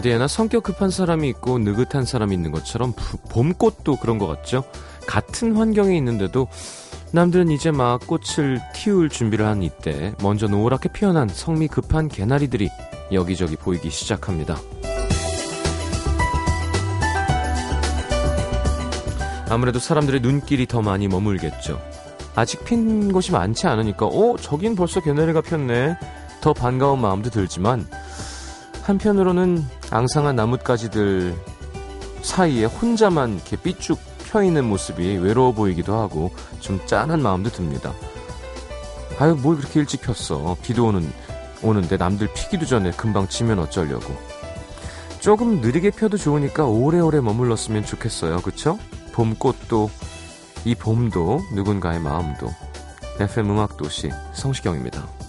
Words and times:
어디에나 0.00 0.28
성격 0.28 0.62
급한 0.62 0.90
사람이 0.90 1.28
있고 1.28 1.58
느긋한 1.58 2.06
사람이 2.06 2.34
있는 2.34 2.50
것처럼 2.52 2.94
봄꽃도 3.28 3.96
그런 3.96 4.18
것 4.18 4.26
같죠? 4.26 4.64
같은 5.06 5.56
환경에 5.56 5.94
있는데도 5.98 6.48
남들은 7.12 7.50
이제 7.50 7.70
막 7.70 8.00
꽃을 8.06 8.60
틔울 8.74 9.10
준비를 9.10 9.46
한 9.46 9.62
이때 9.62 10.14
먼저 10.22 10.46
노랗게 10.46 10.90
피어난 10.92 11.28
성미 11.28 11.68
급한 11.68 12.08
개나리들이 12.08 12.70
여기저기 13.12 13.56
보이기 13.56 13.90
시작합니다. 13.90 14.56
아무래도 19.50 19.78
사람들의 19.78 20.20
눈길이 20.20 20.66
더 20.66 20.80
많이 20.80 21.08
머물겠죠. 21.08 21.78
아직 22.36 22.64
핀 22.64 23.12
곳이 23.12 23.32
많지 23.32 23.66
않으니까, 23.66 24.06
어, 24.06 24.36
저긴 24.40 24.76
벌써 24.76 25.00
개나리가 25.00 25.40
폈네. 25.40 25.96
더 26.40 26.54
반가운 26.54 27.00
마음도 27.00 27.28
들지만, 27.28 27.86
한편으로는 28.90 29.64
앙상한 29.90 30.36
나뭇가지들 30.36 31.34
사이에 32.22 32.64
혼자만 32.64 33.36
이렇게 33.36 33.56
삐쭉 33.56 33.98
펴 34.26 34.42
있는 34.42 34.64
모습이 34.64 35.16
외로워 35.16 35.52
보이기도 35.52 35.96
하고, 35.96 36.30
좀 36.60 36.84
짠한 36.86 37.22
마음도 37.22 37.50
듭니다. 37.50 37.92
아유, 39.18 39.36
뭘 39.40 39.56
그렇게 39.56 39.80
일찍 39.80 40.02
폈어. 40.02 40.56
비도 40.62 40.86
오는, 40.86 41.10
오는데 41.62 41.96
남들 41.96 42.32
피기도 42.34 42.66
전에 42.66 42.90
금방 42.92 43.28
치면 43.28 43.58
어쩌려고. 43.58 44.14
조금 45.20 45.60
느리게 45.60 45.90
펴도 45.90 46.16
좋으니까 46.16 46.64
오래오래 46.66 47.20
머물렀으면 47.20 47.84
좋겠어요. 47.84 48.40
그쵸? 48.40 48.78
봄꽃도 49.12 49.90
이 50.64 50.74
봄도 50.74 51.40
누군가의 51.54 52.00
마음도 52.00 52.48
FM 53.18 53.50
음악도시 53.50 54.10
성시경입니다. 54.32 55.19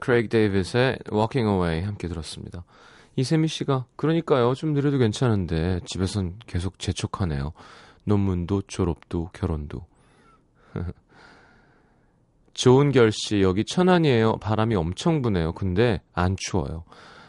크레이크 0.00 0.28
데이빗의 0.28 0.98
Walking 1.12 1.48
Away 1.48 1.82
함께 1.82 2.08
들었습니다. 2.08 2.64
이세미 3.16 3.48
씨가 3.48 3.86
그러니까요. 3.96 4.54
좀 4.54 4.72
느려도 4.72 4.98
괜찮은데 4.98 5.80
집에선 5.86 6.38
계속 6.46 6.78
재촉하네요. 6.78 7.52
논문도 8.04 8.62
졸업도 8.62 9.30
결혼도. 9.32 9.84
좋은 12.54 12.92
결 12.92 13.10
씨 13.12 13.40
여기 13.40 13.64
천안이에요. 13.64 14.36
바람이 14.38 14.74
엄청 14.74 15.22
부네요. 15.22 15.52
근데 15.52 16.00
안 16.12 16.36
추워요. 16.38 16.84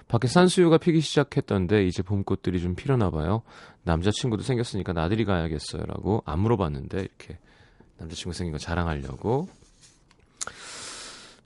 밖에 0.07 0.28
산수유가 0.28 0.78
피기 0.78 1.00
시작했던데 1.00 1.85
이제 1.85 2.03
봄꽃들이 2.03 2.59
좀 2.62 2.75
피려나 2.75 3.12
봐요. 3.12 3.44
남자친구도 3.84 4.44
생겼으니까 4.44 4.91
나들이 4.94 5.24
가야겠어요라고 5.24 6.24
안 6.25 6.40
물어봤는데 6.40 7.00
이렇게 7.00 7.38
남자친구 7.97 8.34
생긴 8.34 8.51
거 8.51 8.57
자랑하려고 8.57 9.47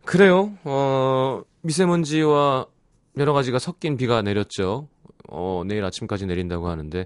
그래요. 0.05 0.57
어, 0.63 1.41
미세먼지와 1.61 2.66
여러 3.17 3.33
가지가 3.33 3.59
섞인 3.59 3.97
비가 3.97 4.21
내렸죠. 4.21 4.88
어, 5.29 5.63
내일 5.66 5.83
아침까지 5.83 6.25
내린다고 6.25 6.67
하는데 6.67 7.05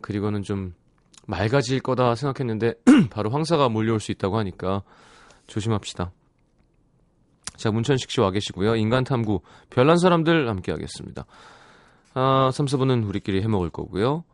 그리고는 0.00 0.42
좀 0.42 0.74
맑아질 1.26 1.80
거다 1.80 2.14
생각했는데 2.14 2.74
바로 3.10 3.30
황사가 3.30 3.68
몰려올 3.68 4.00
수 4.00 4.12
있다고 4.12 4.38
하니까 4.38 4.82
조심합시다. 5.46 6.12
자, 7.56 7.70
문천식 7.70 8.10
씨 8.10 8.20
와 8.20 8.30
계시고요. 8.30 8.76
인간탐구 8.76 9.40
별난 9.70 9.96
사람들 9.98 10.48
함께 10.48 10.72
하겠습니다. 10.72 11.24
아, 12.14 12.50
3, 12.52 12.66
4분은 12.66 13.06
우리끼리 13.08 13.42
해먹을 13.42 13.70
거고요. 13.70 14.24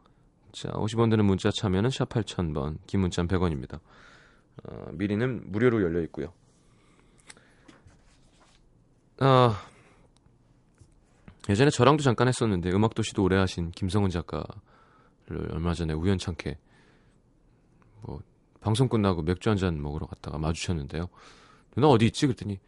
자, 0.52 0.70
50원 0.70 1.10
드는 1.10 1.24
문자 1.24 1.50
참여는 1.50 1.90
샵 1.90 2.08
8000번, 2.08 2.78
긴 2.86 3.00
문자는 3.00 3.28
100원입니다. 3.28 3.78
어, 4.64 4.86
미리는 4.92 5.42
무료로 5.52 5.82
열려 5.82 6.00
있고요. 6.02 6.32
아, 9.20 9.60
예전에 11.48 11.70
저랑도 11.70 12.02
잠깐 12.02 12.28
했었는데 12.28 12.70
음악도시도 12.70 13.22
오래 13.22 13.36
하신 13.36 13.70
김성은 13.72 14.10
작가를 14.10 15.52
얼마 15.52 15.74
전에 15.74 15.92
우연찮게 15.94 16.58
뭐 18.02 18.20
방송 18.60 18.88
끝나고 18.88 19.22
맥주 19.22 19.50
한 19.50 19.56
잔 19.58 19.80
먹으러 19.82 20.06
갔다가 20.06 20.38
마주쳤는데요. 20.38 21.08
누나 21.74 21.88
어디 21.88 22.06
있지? 22.06 22.26
그랬더니 22.26 22.58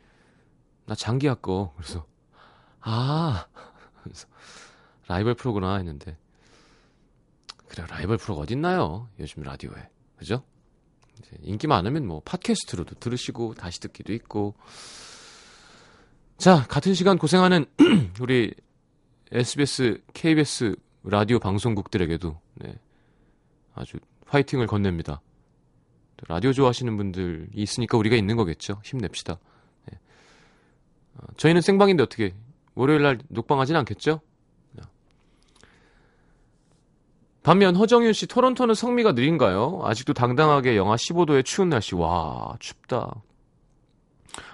나 0.86 0.94
장기학 0.94 1.40
거 1.42 1.72
그래서 1.76 2.06
아 2.80 3.46
그래서 4.02 4.26
라이벌 5.08 5.34
프로구나 5.34 5.76
했는데 5.76 6.18
그래 7.68 7.86
라이벌 7.88 8.18
프로가 8.18 8.42
어딨나요? 8.42 9.08
요즘 9.18 9.42
라디오에 9.42 9.88
그죠? 10.16 10.42
인기 11.40 11.66
많으면 11.66 12.06
뭐 12.06 12.20
팟캐스트로도 12.24 12.96
들으시고 12.96 13.54
다시 13.54 13.80
듣기도 13.80 14.12
있고 14.12 14.54
자, 16.42 16.66
같은 16.66 16.92
시간 16.92 17.18
고생하는 17.18 17.66
우리 18.20 18.52
SBS, 19.30 20.02
KBS 20.12 20.74
라디오 21.04 21.38
방송국들에게도 21.38 22.36
네, 22.54 22.74
아주 23.76 23.98
화이팅을 24.26 24.66
건넵니다. 24.66 25.20
라디오 26.26 26.52
좋아하시는 26.52 26.96
분들이 26.96 27.46
있으니까 27.54 27.96
우리가 27.96 28.16
있는 28.16 28.34
거겠죠. 28.34 28.80
힘냅시다. 28.84 29.38
네. 29.88 29.98
어, 31.14 31.26
저희는 31.36 31.60
생방인데 31.60 32.02
어떻게 32.02 32.34
월요일 32.74 33.02
날 33.02 33.20
녹방하진 33.28 33.76
않겠죠? 33.76 34.20
네. 34.72 34.82
반면 37.44 37.76
허정윤 37.76 38.14
씨 38.14 38.26
토론토는 38.26 38.74
성미가 38.74 39.12
느린가요? 39.12 39.82
아직도 39.84 40.12
당당하게 40.12 40.76
영하 40.76 40.96
15도의 40.96 41.44
추운 41.44 41.68
날씨. 41.68 41.94
와, 41.94 42.56
춥다. 42.58 43.22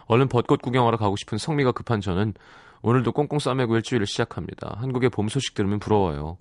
얼른 0.06 0.28
벚꽃 0.28 0.62
구경하러 0.62 0.96
가고 0.96 1.16
싶은 1.16 1.38
성미가 1.38 1.72
급한 1.72 2.00
저는 2.00 2.34
오늘도 2.82 3.12
꽁꽁 3.12 3.38
싸매고 3.38 3.76
일주일을 3.76 4.06
시작합니다. 4.06 4.76
한국의 4.78 5.10
봄 5.10 5.28
소식 5.28 5.54
들으면 5.54 5.78
부러워요. 5.78 6.38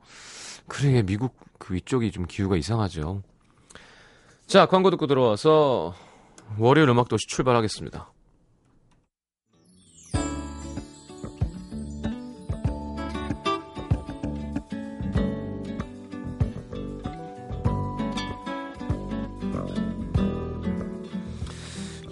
그래, 0.67 1.01
미국 1.01 1.35
그 1.57 1.73
위쪽이 1.73 2.11
좀 2.11 2.25
기후가 2.25 2.57
이상하죠. 2.57 3.23
자, 4.45 4.65
광고 4.65 4.89
듣고 4.91 5.07
들어와서 5.07 5.93
월요일 6.57 6.89
음악도시 6.89 7.27
출발하겠습니다. 7.27 8.11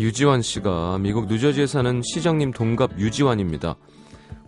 유지환 0.05 0.43
씨가 0.43 0.99
미국 0.99 1.25
뉴저지에 1.25 1.65
사는 1.65 1.99
시장님 2.03 2.51
동갑 2.51 2.99
유지환입니다. 2.99 3.75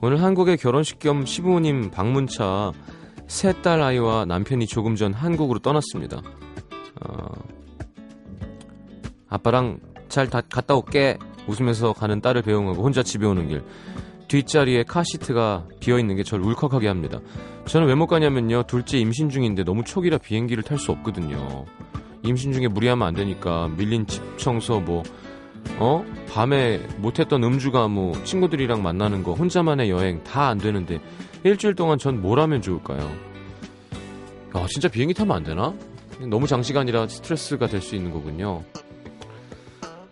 오늘 0.01 0.21
한국에 0.21 0.55
결혼식 0.55 0.99
겸 0.99 1.25
시부모님 1.25 1.89
방문차 1.89 2.73
세 3.25 3.53
딸 3.63 3.81
아이와 3.81 4.25
남편이 4.25 4.67
조금 4.67 4.95
전 4.95 5.13
한국으로 5.15 5.57
떠났습니다. 5.57 6.21
어, 7.01 7.25
아빠랑 9.29 9.79
잘 10.09 10.29
다, 10.29 10.41
갔다 10.41 10.75
올게 10.75 11.17
웃으면서 11.47 11.93
가는 11.93 12.21
딸을 12.21 12.43
배웅하고 12.43 12.83
혼자 12.83 13.01
집에 13.01 13.25
오는 13.25 13.47
길 13.47 13.63
뒷자리에 14.27 14.83
카시트가 14.83 15.65
비어있는 15.79 16.17
게 16.17 16.23
저를 16.23 16.45
울컥하게 16.45 16.87
합니다. 16.87 17.19
저는 17.65 17.87
왜 17.87 17.95
못 17.95 18.05
가냐면요 18.05 18.63
둘째 18.67 18.99
임신 18.99 19.31
중인데 19.31 19.63
너무 19.63 19.83
초기라 19.83 20.19
비행기를 20.19 20.61
탈 20.61 20.77
수 20.77 20.91
없거든요. 20.91 21.65
임신 22.21 22.53
중에 22.53 22.67
무리하면 22.67 23.07
안 23.07 23.15
되니까 23.15 23.69
밀린 23.75 24.05
집 24.05 24.37
청소 24.37 24.79
뭐 24.81 25.01
어? 25.79 26.03
밤에 26.29 26.79
못했던 26.97 27.43
음주 27.43 27.71
가무, 27.71 28.11
뭐 28.11 28.23
친구들이랑 28.23 28.81
만나는 28.83 29.23
거, 29.23 29.33
혼자만의 29.33 29.89
여행 29.89 30.23
다 30.23 30.47
안 30.49 30.57
되는데 30.57 30.99
일주일 31.43 31.75
동안 31.75 31.97
전 31.97 32.21
뭘 32.21 32.39
하면 32.39 32.61
좋을까요? 32.61 32.99
야, 34.55 34.65
진짜 34.69 34.87
비행기 34.87 35.13
타면 35.13 35.35
안 35.35 35.43
되나? 35.43 35.73
너무 36.29 36.47
장시간이라 36.47 37.07
스트레스가 37.09 37.67
될 37.67 37.81
수 37.81 37.95
있는 37.95 38.11
거군요. 38.11 38.63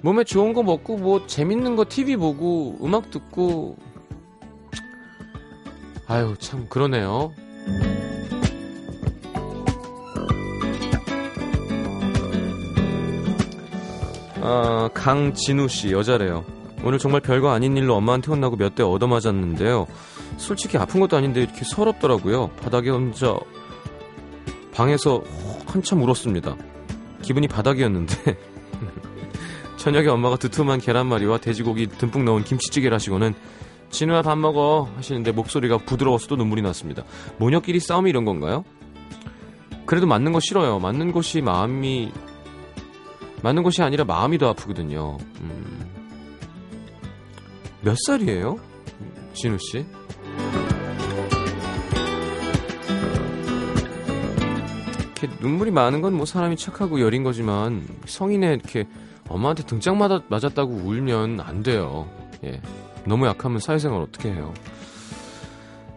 몸에 0.02 0.24
좋은 0.24 0.54
거 0.54 0.62
먹고 0.62 0.98
뭐 0.98 1.26
재밌는 1.26 1.76
거 1.76 1.86
TV 1.90 2.16
보고 2.18 2.78
음악 2.84 3.10
듣고 3.10 3.76
아유 6.06 6.36
참 6.38 6.68
그러네요. 6.70 7.34
아, 14.48 14.90
강진우 14.94 15.68
씨 15.68 15.92
여자래요. 15.92 16.46
오늘 16.84 17.00
정말 17.00 17.20
별거 17.20 17.50
아닌 17.50 17.76
일로 17.78 17.96
엄마한테 17.96 18.30
혼나고 18.32 18.58
몇 18.58 18.76
대 18.76 18.84
얻어맞았는데요. 18.84 19.88
솔직히 20.38 20.78
아픈 20.78 21.00
것도 21.00 21.18
아닌데 21.18 21.42
이렇게 21.42 21.64
서럽더라고요. 21.66 22.50
바닥에 22.62 22.92
혼자 22.92 23.36
방에서 24.72 25.24
한참 25.66 26.04
울었습니다. 26.04 26.56
기분이 27.24 27.48
바닥이었는데 27.48 28.38
저녁에 29.78 30.10
엄마가 30.10 30.36
두툼한 30.36 30.80
계란말이와 30.80 31.40
돼지고기 31.40 31.88
듬뿍 31.88 32.24
넣은 32.24 32.44
김치찌개를 32.44 32.94
하시고는 32.94 33.34
진우야 33.90 34.22
밥 34.22 34.38
먹어 34.38 34.90
하시는데 34.96 35.32
목소리가 35.32 35.80
부드러워서 35.80 36.28
도 36.28 36.36
눈물이 36.36 36.62
났습니다. 36.62 37.04
모녀끼리 37.40 37.80
싸움이 37.80 38.12
이런 38.12 38.26
건가요? 38.26 38.64
그래도 39.88 40.06
맞는 40.06 40.34
거 40.34 40.40
싫어요. 40.40 40.78
맞는 40.80 41.14
것이 41.14 41.42
마음이 41.42 42.12
맞는 43.46 43.62
것이 43.62 43.84
아니라 43.84 44.06
마음이 44.06 44.40
더 44.40 44.50
아프거든요. 44.50 45.20
음. 45.42 45.88
몇 47.82 47.96
살이에요? 48.08 48.58
진우 49.36 49.60
씨? 49.60 49.86
이렇게 54.98 55.30
눈물이 55.40 55.70
많은 55.70 56.02
건 56.02 56.16
뭐 56.16 56.26
사람이 56.26 56.58
착하고 56.58 57.00
여린 57.02 57.22
거지만 57.22 57.86
성인의 58.08 58.56
이렇게 58.56 58.88
엄마한테 59.30 59.62
등짝 59.64 59.96
맞았, 59.96 60.24
맞았다고 60.28 60.74
울면 60.74 61.40
안 61.40 61.62
돼요. 61.62 62.10
예. 62.44 62.60
너무 63.06 63.28
약하면 63.28 63.60
사회생활 63.60 64.02
어떻게 64.02 64.32
해요? 64.32 64.56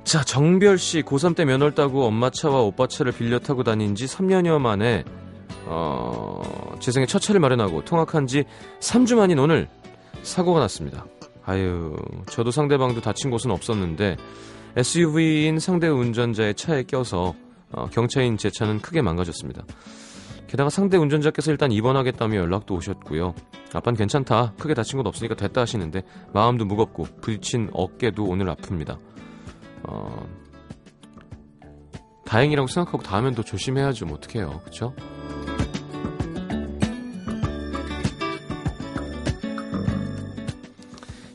자, 0.05 0.23
정별 0.23 0.77
씨 0.77 1.01
고3 1.01 1.35
때 1.35 1.47
면허를 1.47 1.75
따고 1.75 2.05
엄마 2.05 2.29
차와 2.29 2.61
오빠 2.61 2.87
차를 2.87 3.13
빌려 3.13 3.39
타고 3.39 3.65
다닌 3.65 3.95
지 3.95 4.05
3년여 4.05 4.59
만에 4.59 5.05
어, 5.69 6.77
제 6.81 6.91
생애 6.91 7.07
첫 7.07 7.21
차를 7.21 7.41
마련하고 7.41 7.85
통학한 7.85 8.27
지 8.27 8.45
3주 8.81 9.17
만인 9.17 9.39
오늘 9.39 9.69
사고가 10.23 10.61
났습니다. 10.61 11.05
아유, 11.45 11.97
저도 12.27 12.51
상대방도 12.51 13.01
다친 13.01 13.31
곳은 13.31 13.51
없었는데 13.51 14.17
SUV인 14.77 15.59
상대 15.59 15.89
운전자의 15.89 16.55
차에 16.55 16.85
껴서 16.85 17.35
어, 17.73 17.87
경차인 17.91 18.39
제 18.39 18.51
차는 18.51 18.81
크게 18.81 19.03
망가졌습니다. 19.03 19.65
게다가 20.47 20.71
상대 20.71 20.97
운전자께서 20.97 21.51
일단 21.51 21.71
입원하겠다며 21.71 22.37
연락도 22.39 22.75
오셨고요. 22.75 23.35
아빠는 23.75 23.99
괜찮다. 23.99 24.55
크게 24.59 24.73
다친 24.73 24.97
것 24.97 25.07
없으니까 25.07 25.35
됐다 25.35 25.61
하시는데 25.61 26.03
마음도 26.33 26.65
무겁고 26.65 27.07
부딪힌 27.21 27.69
어깨도 27.73 28.25
오늘 28.25 28.47
아픕니다. 28.55 28.99
어, 29.83 30.27
다행이라고 32.29 32.69
생각하고 32.69 33.03
다음엔 33.03 33.35
더 33.35 33.43
조심해야죠. 33.43 34.05
뭐 34.05 34.19
어떡해요. 34.19 34.61
그쵸? 34.65 34.95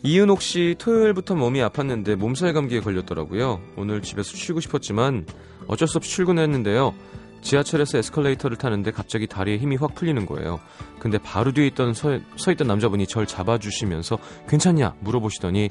이은옥 0.04 0.42
씨 0.42 0.76
토요일부터 0.78 1.34
몸이 1.34 1.60
아팠는데 1.62 2.16
몸살 2.16 2.54
감기에 2.54 2.82
걸렸더라고요. 2.82 3.62
오늘 3.76 4.02
집에서 4.02 4.36
쉬고 4.36 4.60
싶었지만 4.60 5.26
어쩔 5.68 5.88
수 5.88 5.98
없이 5.98 6.12
출근했는데요. 6.12 6.94
지하철에서 7.42 7.98
에스컬레이터를 7.98 8.58
타는데 8.58 8.92
갑자기 8.92 9.28
다리에 9.28 9.58
힘이 9.58 9.78
확 9.78 9.96
풀리는 9.96 10.26
거예요. 10.26 10.60
근데 11.00 11.18
바로 11.18 11.52
뒤에 11.52 11.68
있던 11.68 11.94
서, 11.94 12.20
서 12.36 12.52
있던 12.52 12.68
남자분이 12.68 13.08
절 13.08 13.26
잡아주시면서 13.26 14.20
괜찮냐 14.48 14.96
물어보시더니 15.00 15.70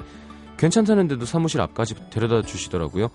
괜찮다는데도 0.63 1.25
사무실 1.25 1.59
앞까지 1.59 2.09
데려다 2.09 2.41
주시더라고요. 2.41 3.09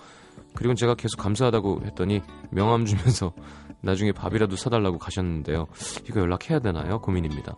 그리고 0.54 0.74
제가 0.74 0.94
계속 0.94 1.16
감사하다고 1.16 1.80
했더니 1.86 2.20
명함 2.50 2.84
주면서 2.84 3.32
나중에 3.80 4.12
밥이라도 4.12 4.56
사달라고 4.56 4.98
가셨는데요. 4.98 5.66
이거 6.06 6.20
연락해야 6.20 6.58
되나요? 6.58 7.00
고민입니다. 7.00 7.56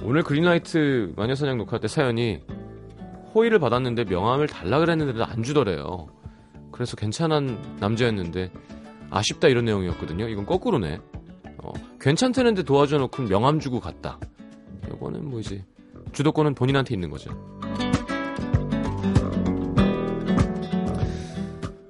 오늘 0.00 0.22
그린라이트 0.22 1.12
마녀사냥 1.14 1.58
녹화 1.58 1.78
때 1.78 1.88
사연이 1.88 2.40
호의를 3.34 3.58
받았는데 3.58 4.04
명함을 4.04 4.46
달라 4.46 4.78
그랬는데도 4.78 5.22
안 5.22 5.42
주더래요. 5.42 6.06
그래서 6.72 6.96
괜찮은 6.96 7.76
남자였는데 7.80 8.50
아쉽다 9.10 9.48
이런 9.48 9.66
내용이었거든요. 9.66 10.28
이건 10.28 10.46
거꾸로네. 10.46 11.00
어, 11.58 11.72
괜찮다는데 12.00 12.62
도와줘 12.62 12.96
놓고 12.96 13.24
명함 13.24 13.60
주고 13.60 13.78
갔다. 13.78 14.18
이거는 14.88 15.28
뭐 15.28 15.40
이제 15.40 15.62
주도권은 16.12 16.54
본인한테 16.54 16.94
있는 16.94 17.10
거죠. 17.10 17.30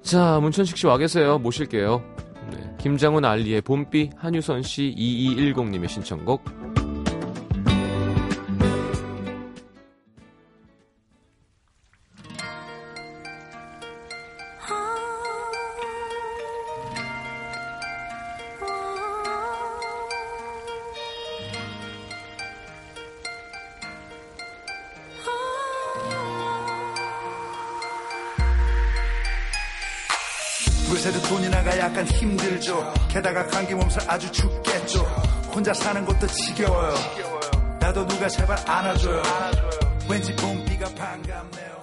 자, 0.06 0.38
문천식 0.40 0.76
씨 0.76 0.86
와 0.86 0.98
계세요. 0.98 1.38
모실게요. 1.38 2.00
네, 2.52 2.76
김장훈 2.78 3.24
알리의 3.24 3.60
봄비, 3.62 4.10
한유선 4.16 4.62
씨 4.62 4.94
2210님의 4.96 5.88
신청곡 5.88 6.44
몸살 33.96 34.10
아주 34.10 34.30
죽겠죠. 34.30 35.00
혼자 35.54 35.72
사는 35.72 36.04
것도 36.04 36.26
지겨워요. 36.26 36.94
나도 37.80 38.06
누가 38.06 38.28
제발 38.28 38.58
안아줘요. 38.68 39.22
왠지 40.08 40.34
봄비가 40.36 40.86
반갑네요 40.94 41.75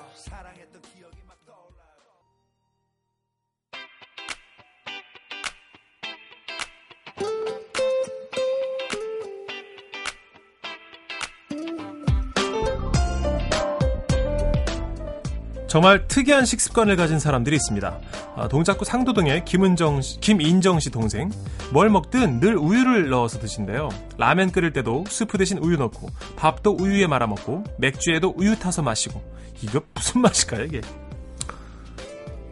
정말 15.73 16.07
특이한 16.07 16.45
식습관을 16.45 16.95
가진 16.97 17.18
사람들이 17.18 17.56
있습니다. 17.56 17.99
아, 18.35 18.47
동작구 18.47 18.85
상도동의 18.85 19.44
김은정 19.44 20.03
씨, 20.03 20.19
김인정 20.19 20.80
씨 20.80 20.92
동생. 20.92 21.31
뭘 21.71 21.89
먹든 21.89 22.39
늘 22.39 22.56
우유를 22.57 23.09
넣어서 23.09 23.39
드신대요. 23.39 23.89
라면 24.19 24.51
끓일 24.51 24.71
때도 24.71 25.06
스프 25.07 25.39
대신 25.39 25.57
우유 25.57 25.77
넣고, 25.77 26.09
밥도 26.35 26.77
우유에 26.80 27.07
말아 27.07 27.25
먹고, 27.25 27.63
맥주에도 27.80 28.35
우유 28.37 28.56
타서 28.56 28.83
마시고. 28.83 29.19
이거 29.63 29.81
무슨 29.95 30.21
맛일까요, 30.21 30.65
이게? 30.65 30.81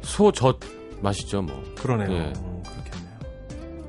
소젓 0.02 0.58
맛이죠, 1.02 1.44
뭐. 1.44 1.64
그러네요. 1.80 2.12
예. 2.12 2.22
음, 2.22 2.64
그렇겠네요. 2.64 3.20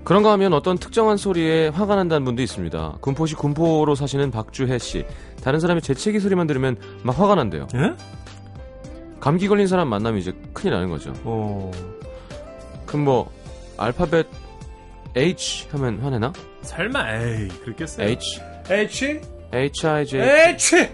그런가 0.04 0.32
하면 0.32 0.52
어떤 0.52 0.76
특정한 0.76 1.16
소리에 1.16 1.68
화가 1.68 1.96
난다는 1.96 2.26
분도 2.26 2.42
있습니다. 2.42 2.98
군포시 3.00 3.36
군포로 3.36 3.94
사시는 3.94 4.30
박주혜 4.30 4.76
씨. 4.76 5.06
다른 5.42 5.58
사람의 5.58 5.80
재채기 5.80 6.20
소리만 6.20 6.46
들으면 6.46 6.76
막 7.02 7.18
화가 7.18 7.36
난대요. 7.36 7.68
예? 7.76 7.94
감기 9.22 9.46
걸린 9.46 9.68
사람 9.68 9.86
만나면 9.86 10.18
이제 10.18 10.32
큰일 10.52 10.74
나는 10.74 10.90
거죠. 10.90 11.12
어, 11.22 11.70
그럼 12.86 13.04
뭐 13.04 13.32
알파벳 13.78 14.26
H 15.16 15.68
하면 15.70 16.00
화내나? 16.00 16.32
설마, 16.62 17.14
에이, 17.22 17.46
그렇겠어요? 17.62 18.04
H, 18.08 18.40
H? 18.68 19.20
H, 19.54 19.86
I, 19.86 20.06
J. 20.06 20.20
H! 20.20 20.88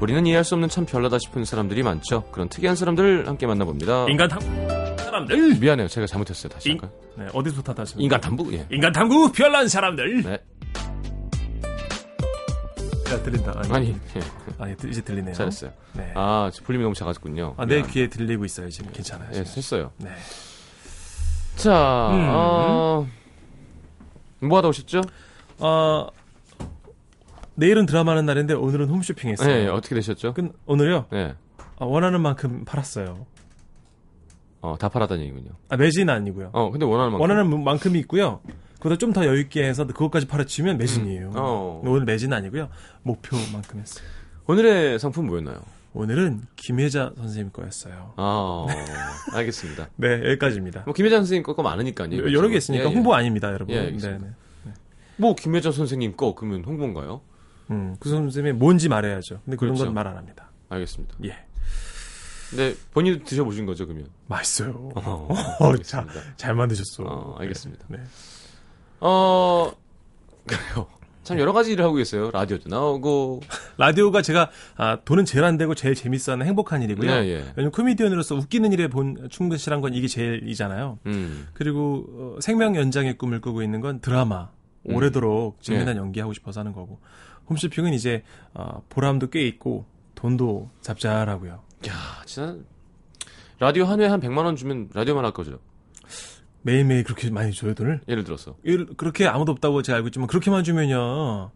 우리는 0.00 0.24
이해할 0.26 0.42
수 0.42 0.54
없는 0.54 0.70
참 0.70 0.86
별나다 0.86 1.18
싶은 1.18 1.44
사람들이 1.44 1.82
많죠. 1.82 2.22
그런 2.32 2.48
특이한 2.48 2.76
사람들 2.76 3.28
함께 3.28 3.46
만나봅니다. 3.46 4.06
인간 4.08 4.26
탐, 4.28 4.40
사람들. 4.96 5.56
미안해요. 5.58 5.86
제가 5.88 6.06
잘못했어요. 6.06 6.48
다시 6.50 6.70
인- 6.70 6.78
할까요? 6.80 6.90
네, 7.18 7.26
어디서부터 7.34 7.74
다시? 7.74 7.94
인간 7.98 8.20
탐구? 8.22 8.54
예. 8.54 8.66
인간 8.70 8.90
탐구 8.90 9.32
별난 9.32 9.68
사람들. 9.68 10.22
네. 10.22 10.38
야, 13.12 13.22
들린다. 13.22 13.52
아니, 13.56 13.72
아니, 13.72 13.88
예. 14.16 14.20
아니, 14.58 14.76
들- 14.76 14.90
이제 14.90 15.02
들리네요. 15.02 15.34
잘했어요. 15.34 15.70
네. 15.94 16.12
아, 16.14 16.50
저 16.52 16.64
볼륨이 16.64 16.82
너무 16.82 16.94
작았군요. 16.94 17.54
아, 17.58 17.66
내 17.66 17.76
미안. 17.76 17.90
귀에 17.90 18.08
들리고 18.08 18.44
있어요, 18.44 18.70
지금. 18.70 18.90
괜찮아요. 18.92 19.28
예. 19.34 19.40
했어요. 19.40 19.92
네. 19.98 20.08
자, 21.56 22.08
음. 22.12 22.26
어, 22.30 23.06
뭐 24.40 24.58
하다 24.58 24.68
오셨죠? 24.68 25.02
어, 25.58 26.06
내일은 27.54 27.84
드라마 27.84 28.12
하는 28.12 28.24
날인데 28.24 28.54
오늘은 28.54 28.88
홈쇼핑 28.88 29.28
네, 29.28 29.32
했어요. 29.32 29.74
어떻게 29.74 29.94
되셨죠? 29.94 30.32
그, 30.32 30.50
오늘요? 30.64 31.04
네. 31.12 31.34
아, 31.78 31.84
원하는 31.84 32.22
만큼 32.22 32.64
팔았어요. 32.64 33.26
어, 34.62 34.76
다 34.78 34.88
팔았다는 34.88 35.22
얘기군요. 35.24 35.50
아, 35.68 35.76
매진은 35.76 36.14
아니고요. 36.14 36.50
어, 36.54 36.70
근데 36.70 36.86
원하는 36.86 37.12
만큼. 37.12 37.20
원하는 37.20 37.64
만큼이 37.64 37.98
있고요. 38.00 38.40
그보다 38.82 38.98
좀 38.98 39.12
더 39.12 39.24
여유있게 39.24 39.62
해서 39.64 39.86
그것까지 39.86 40.26
팔아치면 40.26 40.76
매진이에요. 40.78 41.28
음. 41.28 41.32
어. 41.36 41.80
오늘 41.84 42.04
매진은 42.04 42.36
아니고요. 42.36 42.68
목표만큼 43.02 43.78
했어요. 43.78 44.04
오늘의 44.46 44.98
상품 44.98 45.26
뭐였나요? 45.26 45.60
오늘은 45.94 46.40
김혜자 46.56 47.12
선생님 47.16 47.52
거였어요. 47.52 48.14
아, 48.16 48.66
알겠습니다. 49.34 49.88
네, 49.96 50.14
여기까지입니다. 50.30 50.82
뭐 50.86 50.94
김혜자 50.94 51.16
선생님 51.18 51.42
거거 51.44 51.62
많으니까요. 51.62 52.32
여러 52.32 52.48
개 52.48 52.56
있으니까 52.56 52.86
예, 52.86 52.88
예. 52.90 52.92
홍보 52.94 53.14
아닙니다, 53.14 53.52
여러분. 53.52 53.74
예, 53.74 53.80
네, 53.80 53.86
알겠습니다. 53.86 54.26
네. 54.64 54.72
뭐 55.16 55.36
김혜자 55.36 55.70
선생님 55.70 56.16
거 56.16 56.34
그러면 56.34 56.64
홍보인가요? 56.64 57.20
음, 57.70 57.94
그 58.00 58.08
선생님이 58.08 58.58
뭔지 58.58 58.88
말해야죠. 58.88 59.42
근데 59.44 59.56
그런 59.56 59.74
그렇죠. 59.74 59.84
건말 59.84 60.08
안 60.08 60.16
합니다. 60.16 60.50
알겠습니다. 60.70 61.14
예. 61.26 61.36
근데 62.50 62.74
본인도 62.92 63.24
드셔보신 63.24 63.64
거죠 63.66 63.86
그러면? 63.86 64.08
맛있어요. 64.26 64.90
어, 64.96 65.28
어, 65.60 65.76
자. 65.78 66.04
잘 66.36 66.54
만드셨어. 66.54 67.04
어, 67.04 67.36
알겠습니다. 67.38 67.84
네. 67.88 67.98
어 69.04 69.72
그래요. 70.46 70.86
참 71.24 71.38
여러 71.38 71.52
가지 71.52 71.72
일을 71.72 71.84
하고 71.84 71.94
계세요. 71.94 72.30
라디오도 72.32 72.68
나오고. 72.68 73.40
라디오가 73.76 74.22
제가 74.22 74.50
아, 74.76 74.98
돈은 75.04 75.24
제일 75.24 75.44
안 75.44 75.56
되고 75.56 75.74
제일 75.74 75.94
재밌어하는 75.94 76.46
행복한 76.46 76.82
일이고요. 76.82 77.10
네, 77.10 77.28
예. 77.28 77.34
왜냐면 77.56 77.70
코미디언으로서 77.72 78.36
웃기는 78.36 78.72
일에 78.72 78.88
본 78.88 79.28
충분실한 79.28 79.80
건 79.80 79.94
이게 79.94 80.08
제일이잖아요. 80.08 80.98
음. 81.06 81.48
그리고 81.52 82.04
어, 82.36 82.40
생명 82.40 82.76
연장의 82.76 83.18
꿈을 83.18 83.40
꾸고 83.40 83.62
있는 83.62 83.80
건 83.80 84.00
드라마. 84.00 84.50
음. 84.88 84.94
오래도록 84.94 85.62
재미난 85.62 85.94
예. 85.96 86.00
연기하고 86.00 86.32
싶어서 86.32 86.60
하는 86.60 86.72
거고. 86.72 87.00
홈쇼핑은 87.50 87.92
이제 87.92 88.22
어, 88.54 88.82
보람도 88.88 89.30
꽤 89.30 89.42
있고 89.46 89.84
돈도 90.14 90.70
잡잘하고요. 90.80 91.60
야, 91.88 91.92
진짜 92.24 92.56
라디오 93.58 93.84
한 93.84 94.00
회에 94.00 94.08
한 94.08 94.20
100만 94.20 94.44
원 94.44 94.56
주면 94.56 94.90
라디오만 94.92 95.24
할 95.24 95.32
거죠. 95.32 95.58
매일매일 96.62 97.04
그렇게 97.04 97.30
많이 97.30 97.52
줘요 97.52 97.74
돈을? 97.74 98.00
예를 98.08 98.24
들어서. 98.24 98.56
일- 98.62 98.86
그렇게 98.96 99.26
아무도 99.26 99.52
없다고 99.52 99.82
제가 99.82 99.96
알고 99.96 100.08
있지만 100.08 100.26
그렇게만 100.28 100.64
주면요. 100.64 101.50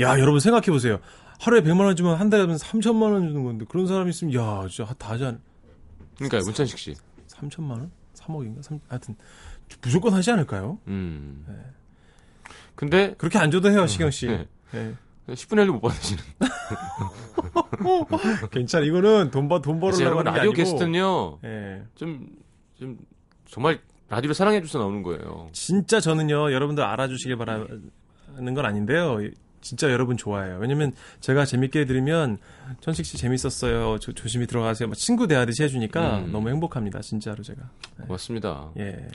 야 0.00 0.18
여러분 0.18 0.40
생각해 0.40 0.66
보세요. 0.66 0.98
하루에 1.40 1.60
100만 1.60 1.80
원 1.84 1.96
주면 1.96 2.16
한 2.16 2.30
달에 2.30 2.42
하면 2.42 2.56
3천만 2.56 3.12
원 3.12 3.28
주는 3.28 3.44
건데 3.44 3.64
그런 3.68 3.86
사람 3.86 4.06
이 4.06 4.10
있으면 4.10 4.34
야 4.34 4.66
진짜 4.68 4.92
다 4.94 5.10
하지 5.10 5.24
않 5.24 5.40
그러니까 6.16 6.38
문찬식 6.44 6.78
씨. 6.78 6.94
3천만 7.28 7.70
원? 7.72 7.90
3억인가? 8.14 8.62
3, 8.62 8.80
하여튼 8.88 9.16
무조건 9.82 10.14
하지 10.14 10.30
않을까요? 10.30 10.78
음. 10.86 11.44
근데 12.74 13.14
그렇게 13.18 13.38
안 13.38 13.50
줘도 13.50 13.70
해요 13.70 13.86
시경 13.86 14.10
씨. 14.10 14.26
네. 14.28 14.46
예. 14.74 14.94
10분의 15.28 15.66
1도 15.66 15.72
못 15.72 15.80
받으시는. 15.80 16.22
괜찮아 18.50 18.84
이거는 18.84 19.30
돈, 19.30 19.48
버, 19.48 19.60
돈 19.60 19.80
벌으려고 19.80 20.18
하는 20.20 20.32
게 20.32 20.38
라디오 20.38 20.50
아니고. 20.50 20.52
게스트는요. 20.54 21.38
예. 21.44 21.82
좀, 21.94 22.28
좀 22.78 22.98
정말 23.46 23.80
라디오를 24.12 24.34
사랑해 24.34 24.60
주셔서 24.60 24.80
나오는 24.80 25.02
거예요. 25.02 25.48
진짜 25.52 25.98
저는요 25.98 26.52
여러분들 26.52 26.84
알아주시길 26.84 27.36
바라는 27.38 28.54
건 28.54 28.66
아닌데요. 28.66 29.20
진짜 29.62 29.90
여러분 29.90 30.18
좋아해요. 30.18 30.58
왜냐면 30.60 30.92
제가 31.20 31.46
재밌게 31.46 31.80
해드리면 31.80 32.36
천식 32.80 33.06
씨 33.06 33.16
재밌었어요. 33.16 33.98
조, 34.00 34.12
조심히 34.12 34.46
들어가세요. 34.46 34.88
막 34.88 34.96
친구 34.96 35.26
대하듯이 35.26 35.62
해주니까 35.62 36.18
음. 36.18 36.32
너무 36.32 36.50
행복합니다. 36.50 37.00
진짜로 37.00 37.42
제가. 37.42 37.62
고맙습니다. 38.02 38.70
예. 38.78 39.08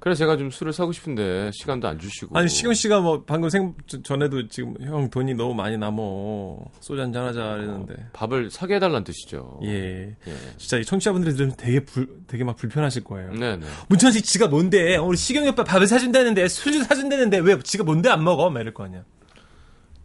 그래서 0.00 0.18
제가 0.20 0.36
좀 0.36 0.48
술을 0.50 0.72
사고 0.72 0.92
싶은데 0.92 1.50
시간도 1.52 1.88
안 1.88 1.98
주시고. 1.98 2.38
아니 2.38 2.48
시경 2.48 2.72
씨가 2.72 3.00
뭐 3.00 3.24
방금 3.26 3.50
생 3.50 3.74
저- 3.88 4.00
전에도 4.00 4.46
지금 4.46 4.74
형 4.80 5.10
돈이 5.10 5.34
너무 5.34 5.54
많이 5.54 5.76
남어 5.76 6.56
소주 6.80 7.00
한잔 7.02 7.24
하자 7.26 7.56
이랬는데 7.56 7.94
밥을 8.12 8.48
사게 8.50 8.76
해달라는 8.76 9.02
뜻이죠. 9.02 9.58
예 9.64 10.14
예. 10.26 10.34
진짜 10.56 10.78
이 10.78 10.84
청취자분들이 10.84 11.34
들으면 11.34 11.56
되게 11.56 11.80
불 11.84 12.08
되게 12.28 12.44
막 12.44 12.54
불편하실 12.56 13.02
거예요. 13.04 13.32
네네. 13.32 13.66
문천식 13.88 14.24
지가 14.24 14.46
뭔데 14.46 14.96
어, 14.96 15.02
우리 15.02 15.16
시경이 15.16 15.48
오빠 15.48 15.64
밥을 15.64 15.88
사준다는데 15.88 16.46
술도 16.46 16.84
사준다는데 16.84 17.38
왜 17.38 17.58
지가 17.58 17.82
뭔데 17.82 18.08
안 18.08 18.22
먹어? 18.22 18.50
막 18.50 18.60
이럴 18.60 18.72
거 18.74 18.84
아니야. 18.84 19.02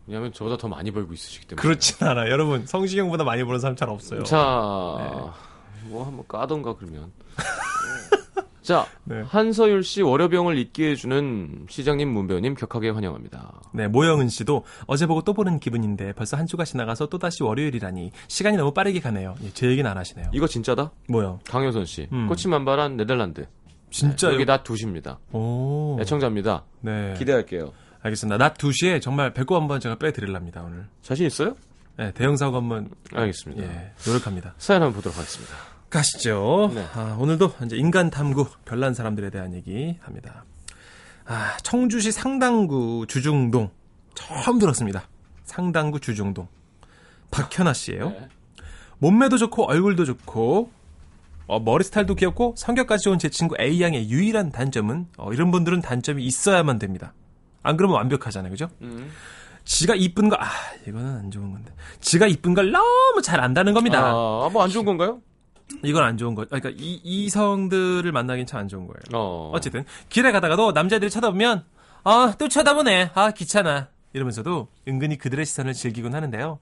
왜냐하면 0.08 0.34
저보다 0.34 0.58
더 0.58 0.68
많이 0.68 0.90
벌고 0.90 1.14
있으시기 1.14 1.46
때문에. 1.48 1.62
그렇진 1.62 2.06
않아 2.06 2.30
여러분 2.30 2.66
성시경보다 2.66 3.24
많이 3.24 3.44
버는 3.44 3.60
사람 3.60 3.76
잘 3.76 3.90
없어요. 3.90 4.24
자, 4.24 4.38
네. 5.00 5.90
뭐 5.90 6.04
한번 6.06 6.26
까던가 6.28 6.76
그러면. 6.76 7.12
자, 8.64 8.88
네. 9.04 9.22
한서율 9.28 9.84
씨 9.84 10.02
월요병을 10.02 10.58
잊게 10.58 10.92
해주는 10.92 11.66
시장님 11.70 12.10
문배우님 12.10 12.56
격하게 12.56 12.90
환영합니다. 12.92 13.62
네, 13.74 13.88
모영은 13.88 14.30
씨도 14.30 14.64
어제 14.88 15.06
보고 15.06 15.22
또 15.22 15.34
보는 15.34 15.60
기분인데 15.60 16.14
벌써 16.14 16.38
한 16.38 16.48
주가 16.48 16.64
지나가서 16.64 17.08
또 17.08 17.18
다시 17.20 17.44
월요일이라니 17.44 18.12
시간이 18.28 18.56
너무 18.58 18.74
빠르게 18.74 19.00
가네요. 19.02 19.36
예, 19.44 19.50
제 19.52 19.68
얘기는 19.68 19.90
안 19.90 19.98
하시네요. 19.98 20.30
이거 20.34 20.48
진짜다? 20.48 20.92
뭐요? 21.10 21.40
강효선 21.50 21.86
씨. 21.86 22.08
음. 22.14 22.28
꽃이 22.28 22.44
만발한 22.48 22.96
네덜란드. 22.98 23.46
진짜 23.92 24.28
네, 24.30 24.34
여기 24.36 24.42
요- 24.44 24.46
낮 24.46 24.64
2시입니다. 24.64 25.18
오. 25.34 25.98
애청자입니다. 26.00 26.64
네. 26.82 27.14
기대할게요. 27.20 27.74
알겠습니다. 28.02 28.38
낮 28.38 28.58
2시에 28.58 29.02
정말 29.02 29.34
배꼽 29.34 29.56
한번 29.56 29.80
제가 29.80 29.96
빼드릴랍니다, 29.96 30.64
오늘. 30.64 30.86
자신 31.02 31.26
있어요? 31.28 31.56
네, 31.98 32.12
대형 32.14 32.36
사고 32.38 32.58
한번, 32.58 32.90
알겠습니다. 33.14 33.64
예, 33.64 33.92
노력합니다. 34.08 34.56
사연 34.58 34.82
한번 34.82 34.96
보도록 34.96 35.18
하겠습니다. 35.18 35.54
가시죠. 35.94 36.72
네. 36.74 36.86
아, 36.96 37.16
오늘도 37.20 37.54
이제 37.66 37.78
인간 37.78 38.10
탐구, 38.10 38.48
별난 38.66 38.94
사람들에 38.96 39.30
대한 39.30 39.54
얘기 39.54 39.96
합니다. 40.02 40.44
아, 41.26 41.56
청주시 41.62 42.12
상당구 42.12 43.06
주중동. 43.08 43.70
처음 44.16 44.58
들었습니다. 44.60 45.08
상당구 45.44 46.00
주중동. 46.00 46.48
박현아 47.32 47.74
씨예요 47.74 48.10
네. 48.10 48.28
몸매도 48.98 49.38
좋고 49.38 49.66
얼굴도 49.70 50.06
좋고 50.06 50.72
어, 51.48 51.60
머리 51.60 51.84
스타일도 51.84 52.16
귀엽고 52.16 52.56
성격까지 52.58 53.04
좋은 53.04 53.20
제 53.20 53.30
친구 53.30 53.56
A양의 53.60 54.10
유일한 54.10 54.52
단점은 54.52 55.08
어, 55.18 55.32
이런 55.34 55.52
분들은 55.52 55.82
단점이 55.82 56.24
있어야만 56.24 56.80
됩니다. 56.80 57.14
안 57.64 57.78
그러면 57.78 57.98
완벽하잖아요. 57.98 58.52
그죠? 58.52 58.70
음. 58.82 59.12
지가 59.66 59.96
이쁜 59.96 60.28
거, 60.30 60.36
아, 60.40 60.48
이거는 60.88 61.18
안 61.18 61.32
좋은 61.32 61.52
건데. 61.52 61.72
지가 62.02 62.28
이쁜 62.28 62.54
걸 62.54 62.72
너무 62.72 63.22
잘 63.22 63.40
안다는 63.40 63.74
겁니다. 63.74 64.10
아, 64.10 64.50
뭐 64.52 64.64
안 64.64 64.70
좋은 64.70 64.84
건가요? 64.86 65.22
이건 65.84 66.04
안 66.04 66.18
좋은 66.18 66.36
거. 66.36 66.46
그러니까 66.46 66.70
이, 66.70 67.00
이성들을 67.04 68.12
만나긴 68.12 68.46
참 68.46 68.60
안 68.60 68.68
좋은 68.68 68.88
거예요. 68.88 69.00
어. 69.14 69.52
어쨌든 69.54 69.86
길에 70.10 70.32
가다가도 70.32 70.72
남자들이 70.72 71.10
쳐다보면 71.10 71.64
아 72.04 72.34
또 72.38 72.48
쳐다보네 72.50 73.12
아 73.14 73.32
귀찮아 73.32 73.88
이러면서도 74.14 74.68
은근히 74.88 75.18
그들의 75.18 75.46
시선을 75.46 75.74
즐기곤 75.74 76.14
하는데요 76.14 76.60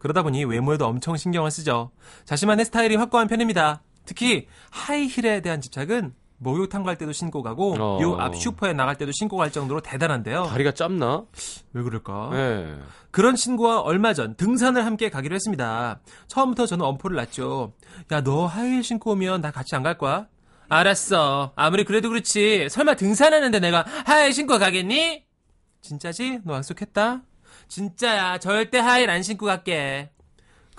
그러다 0.00 0.22
보니 0.24 0.44
외모에도 0.44 0.86
엄청 0.86 1.16
신경을 1.16 1.50
쓰죠 1.52 1.92
자신만의 2.24 2.64
스타일이 2.64 2.96
확고한 2.96 3.28
편입니다 3.28 3.82
특히 4.04 4.48
하이힐에 4.70 5.42
대한 5.42 5.60
집착은 5.60 6.12
목욕탕 6.42 6.82
갈 6.84 6.96
때도 6.96 7.12
신고 7.12 7.42
가고 7.42 7.74
어. 7.78 7.98
요 8.00 8.17
앞 8.17 8.34
슈퍼에 8.34 8.72
나갈 8.72 8.96
때도 8.96 9.12
신고 9.12 9.36
갈 9.36 9.52
정도로 9.52 9.82
대단한데요 9.82 10.44
다리가 10.46 10.72
짧나? 10.72 11.24
왜 11.74 11.82
그럴까 11.82 12.30
네. 12.32 12.78
그런 13.10 13.36
친구와 13.36 13.80
얼마 13.80 14.14
전 14.14 14.34
등산을 14.36 14.86
함께 14.86 15.10
가기로 15.10 15.34
했습니다. 15.34 16.00
처음부터 16.28 16.64
저는 16.66 16.84
엄포를 16.84 17.16
놨죠. 17.16 17.72
야, 18.12 18.22
너 18.22 18.46
하이힐 18.46 18.82
신고 18.82 19.10
오면 19.12 19.40
나 19.42 19.50
같이 19.50 19.74
안 19.76 19.82
갈 19.82 19.98
거야? 19.98 20.28
알았어. 20.68 21.52
아무리 21.56 21.84
그래도 21.84 22.08
그렇지. 22.08 22.68
설마 22.70 22.94
등산하는데 22.94 23.58
내가 23.60 23.84
하이힐 24.06 24.32
신고 24.32 24.58
가겠니? 24.58 25.24
진짜지? 25.82 26.40
너 26.44 26.54
약속했다? 26.54 27.22
진짜야. 27.68 28.38
절대 28.38 28.78
하이힐 28.78 29.10
안 29.10 29.22
신고 29.22 29.46
갈게. 29.46 30.10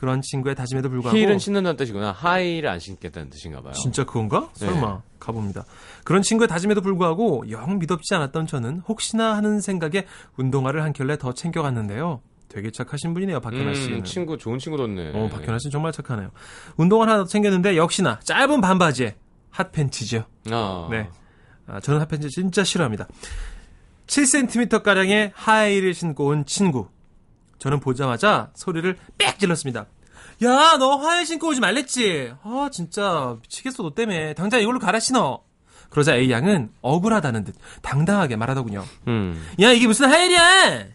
그런 0.02 0.20
친구의 0.24 0.56
다짐에도 0.56 0.90
불구하고 0.90 1.16
힐은 1.16 1.38
신는다는 1.38 1.78
뜻이구나. 1.78 2.12
하이를 2.12 2.68
안 2.68 2.80
신겠다는 2.80 3.30
뜻인가 3.30 3.62
봐요. 3.62 3.74
진짜 3.74 4.04
그건가? 4.04 4.50
네. 4.60 4.66
설마 4.66 5.04
가봅니다. 5.20 5.64
그런 6.04 6.24
친구의 6.24 6.48
다짐에도 6.48 6.82
불구하고 6.82 7.44
영 7.52 7.78
믿업지 7.78 8.16
않았던 8.16 8.48
저는 8.48 8.80
혹시나 8.88 9.36
하는 9.38 9.62
생각에 9.62 10.08
운동화를 10.38 10.82
한 10.82 10.92
켤레 10.92 11.20
더 11.20 11.36
챙겨갔는데요. 11.36 12.20
되게 12.50 12.72
착하신 12.72 13.14
분이네요, 13.14 13.42
박현아 13.42 13.76
씨는. 13.76 13.98
음, 14.00 14.04
친구 14.04 14.40
좋은 14.40 14.58
친구 14.58 14.76
뒀네. 14.78 15.12
어, 15.14 15.30
박현아 15.30 15.60
씨는 15.60 15.72
정말 15.72 15.92
착하네요. 15.92 16.32
운동화 16.78 17.06
하나 17.06 17.18
더 17.18 17.26
챙겼는데 17.26 17.78
역시나 17.78 18.20
짧은 18.24 18.60
반바지에 18.60 19.16
핫팬츠죠. 19.52 20.24
아. 20.50 20.88
네. 20.90 21.10
아, 21.68 21.80
저는 21.80 22.00
핫팬츠 22.02 22.28
진짜 22.30 22.64
싫어합니다. 22.64 23.08
7cm 24.08 24.82
가량의 24.82 25.32
하이힐을 25.36 25.94
신고 25.94 26.26
온 26.26 26.44
친구. 26.46 26.88
저는 27.62 27.80
보자마자 27.80 28.50
소리를 28.56 28.98
빽 29.20 29.38
질렀습니다. 29.38 29.86
야, 30.44 30.78
너 30.80 30.96
하이힐 30.96 31.28
신고 31.28 31.50
오지 31.50 31.60
말랬지? 31.60 32.34
아, 32.42 32.70
진짜 32.72 33.38
미치겠어, 33.44 33.84
너 33.84 33.94
때문에. 33.94 34.34
당장 34.34 34.62
이걸로 34.62 34.80
갈아 34.80 35.00
신어. 35.00 35.42
그러자 35.92 36.16
A 36.16 36.32
양은 36.32 36.72
억울하다는 36.82 37.44
듯 37.44 37.56
당당하게 37.84 38.36
말하더군요. 38.36 38.84
음. 39.08 39.48
야, 39.62 39.72
이게 39.72 39.86
무슨 39.86 40.10
하이힐이야? 40.10 40.86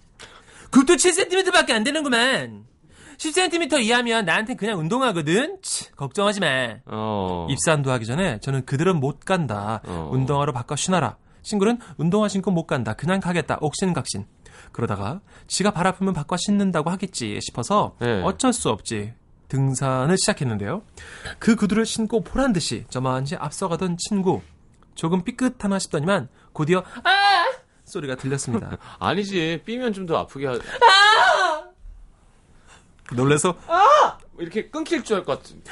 굽도 0.73 0.95
7cm밖에 0.95 1.71
안 1.71 1.85
되는구만. 1.85 2.65
10cm 3.19 3.85
이하면 3.85 4.25
나한텐 4.25 4.57
그냥 4.57 4.81
운동하거든? 4.81 5.59
치, 5.63 5.93
걱정하지 5.93 6.41
마. 6.41 6.47
어. 6.87 7.47
입산도 7.49 7.93
하기 7.93 8.07
전에 8.07 8.41
저는 8.41 8.67
그들은 8.67 8.99
못 8.99 9.21
간다. 9.21 9.83
어. 9.87 10.11
운동화로 10.13 10.53
바꿔 10.53 10.75
신어라. 10.75 11.17
친구는 11.43 11.79
운동화 11.97 12.27
신고 12.29 12.51
못 12.51 12.67
간다. 12.67 12.95
그냥 12.95 13.21
가겠다. 13.21 13.59
옥신각신. 13.61 14.27
그러다가 14.80 15.21
지가 15.47 15.71
발 15.71 15.87
아프면 15.87 16.12
바꿔 16.12 16.37
신는다고 16.37 16.90
하겠지 16.90 17.40
싶어서 17.40 17.97
네. 17.99 18.21
어쩔 18.23 18.52
수 18.52 18.68
없지. 18.68 19.14
등산을 19.49 20.18
시작했는데요. 20.18 20.83
그 21.38 21.56
구두를 21.56 21.87
신고 21.87 22.23
보란 22.23 22.52
듯이 22.52 22.85
저만치 22.90 23.37
앞서가던 23.37 23.97
친구. 23.97 24.42
조금 24.95 25.25
삐끗하나 25.25 25.78
싶더니만 25.78 26.28
곧이어 26.52 26.80
아! 27.04 27.12
소리가 27.87 28.16
들렸습니다. 28.16 28.76
아니지. 29.00 29.62
삐면 29.64 29.95
좀 29.95 30.04
더 30.06 30.18
아프게 30.18 30.47
하... 30.47 30.59
놀래서 33.14 33.56
이렇게 34.38 34.68
끊길 34.68 35.02
줄 35.04 35.16
알 35.16 35.25
것 35.25 35.38
같은. 35.42 35.62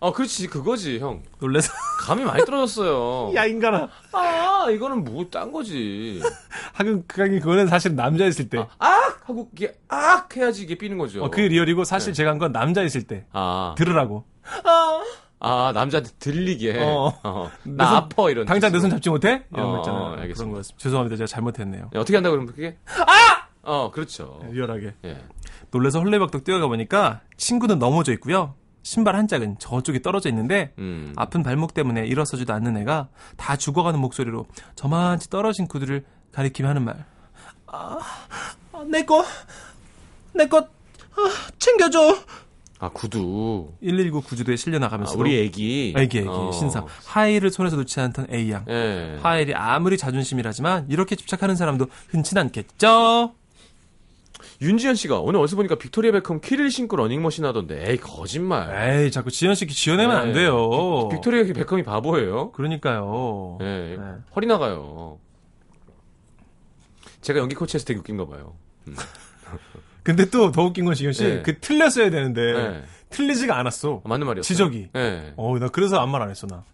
아, 0.00 0.12
그렇지. 0.12 0.48
그거지, 0.48 0.98
형. 0.98 1.22
놀래서 1.40 1.72
감이 2.00 2.24
많이 2.24 2.44
떨어졌어요. 2.44 3.32
야 3.34 3.46
인간아. 3.46 3.88
아, 4.12 4.66
이거는 4.70 5.02
뭐 5.04 5.24
딴 5.30 5.50
거지. 5.50 6.20
하긴 6.74 7.04
그게 7.06 7.38
그거는 7.38 7.66
사실 7.68 7.94
남자 7.94 8.26
있을 8.26 8.48
때. 8.50 8.58
악 8.78 9.28
하고 9.28 9.48
이게 9.54 9.74
악 9.88 10.36
해야지 10.36 10.62
이게 10.64 10.74
삐는 10.76 10.98
거죠. 10.98 11.24
어, 11.24 11.30
그게 11.30 11.48
리얼이고 11.48 11.84
사실 11.84 12.12
제가 12.12 12.30
한 12.30 12.38
건 12.38 12.52
남자 12.52 12.82
있을 12.82 13.04
때 13.04 13.24
아, 13.32 13.74
들으라고. 13.78 14.24
아 15.40 15.72
남자한테 15.74 16.10
들리게. 16.18 16.78
어. 16.82 17.12
어. 17.22 17.50
내나 17.64 17.86
손- 17.86 17.96
아파 17.96 18.30
이런. 18.30 18.44
당장 18.46 18.72
내. 18.72 18.80
손 18.80 18.90
잡지 18.90 19.08
못해? 19.10 19.44
이런 19.52 19.66
어, 19.66 19.70
거 19.72 19.78
있잖아요. 19.78 20.02
어, 20.02 20.06
알겠습니다. 20.12 20.34
그런 20.36 20.52
거였습니다. 20.52 20.82
죄송합니다. 20.82 21.16
제가 21.16 21.26
잘못했네요. 21.26 21.90
예, 21.94 21.98
어떻게 21.98 22.16
한다 22.16 22.30
그러면 22.30 22.46
그게? 22.52 22.76
아! 22.86 23.44
어, 23.62 23.90
그렇죠. 23.90 24.40
리얼하게. 24.50 24.94
예. 25.06 25.24
놀라서 25.70 26.00
헐레벅덕 26.00 26.44
뛰어가 26.44 26.66
보니까 26.66 27.20
친구는 27.38 27.78
넘어져 27.78 28.12
있고요. 28.12 28.54
신발 28.84 29.16
한 29.16 29.26
짝은 29.26 29.56
저쪽에 29.58 30.02
떨어져 30.02 30.28
있는데 30.28 30.72
음. 30.78 31.14
아픈 31.16 31.42
발목 31.42 31.72
때문에 31.74 32.06
일어서지도 32.06 32.52
않는 32.52 32.76
애가 32.76 33.08
다 33.36 33.56
죽어가는 33.56 33.98
목소리로 33.98 34.46
저만치 34.76 35.30
떨어진 35.30 35.66
구두를 35.66 36.04
가리키며 36.32 36.68
하는 36.68 36.84
말. 36.84 37.04
아, 37.66 37.98
내 38.86 39.04
거, 39.04 39.24
내 40.34 40.46
거, 40.46 40.58
아, 40.58 41.30
챙겨줘. 41.58 42.18
아, 42.78 42.90
구두. 42.90 43.72
119 43.80 44.20
구조대에 44.20 44.52
아, 44.52 44.56
실려 44.56 44.78
나가면서 44.78 45.18
우리 45.18 45.40
애기. 45.40 45.94
애기 45.96 46.18
애기 46.18 46.28
어. 46.28 46.52
신상 46.52 46.84
하이힐을 47.06 47.50
손에서 47.50 47.76
놓지 47.76 47.98
않던 48.00 48.26
A양. 48.30 48.66
예. 48.68 49.18
하이힐이 49.22 49.54
아무리 49.54 49.96
자존심이라지만 49.96 50.88
이렇게 50.90 51.16
집착하는 51.16 51.56
사람도 51.56 51.86
흔치 52.10 52.38
않겠죠. 52.38 53.32
윤지현 54.60 54.94
씨가 54.94 55.18
오늘 55.20 55.40
어디서 55.40 55.56
보니까 55.56 55.74
빅토리아 55.76 56.12
베컴이 56.12 56.40
힐을 56.40 56.70
신고 56.70 56.96
러닝머신 56.96 57.44
하던데. 57.44 57.90
에이, 57.90 57.96
거짓말. 57.98 59.02
에이 59.04 59.10
자꾸 59.10 59.30
지현 59.30 59.54
씨 59.54 59.66
지어내면 59.66 60.16
안 60.16 60.26
네. 60.28 60.34
돼요. 60.40 61.08
빅토리아 61.10 61.44
베컴이 61.52 61.82
바보예요. 61.82 62.52
그러니까요. 62.52 63.58
예. 63.60 63.96
네. 63.98 64.04
허리 64.36 64.46
나가요. 64.46 65.18
제가 67.20 67.38
연기 67.40 67.54
코치해서 67.54 67.84
되게 67.84 67.98
웃긴가 68.00 68.26
봐요. 68.26 68.54
근데 70.02 70.26
또 70.28 70.52
더 70.52 70.62
웃긴 70.64 70.84
건 70.84 70.94
지현 70.94 71.12
씨, 71.14 71.24
네. 71.24 71.42
그 71.42 71.58
틀렸어야 71.58 72.10
되는데 72.10 72.52
네. 72.52 72.82
틀리지가 73.08 73.58
않았어. 73.58 74.02
아, 74.04 74.08
맞는 74.08 74.26
말이었어요. 74.26 74.42
지적이. 74.46 74.90
예. 74.94 75.32
어, 75.36 75.58
나 75.58 75.68
그래서 75.68 75.98
아무 75.98 76.12
말 76.12 76.22
안 76.22 76.30
했어 76.30 76.46
나. 76.46 76.64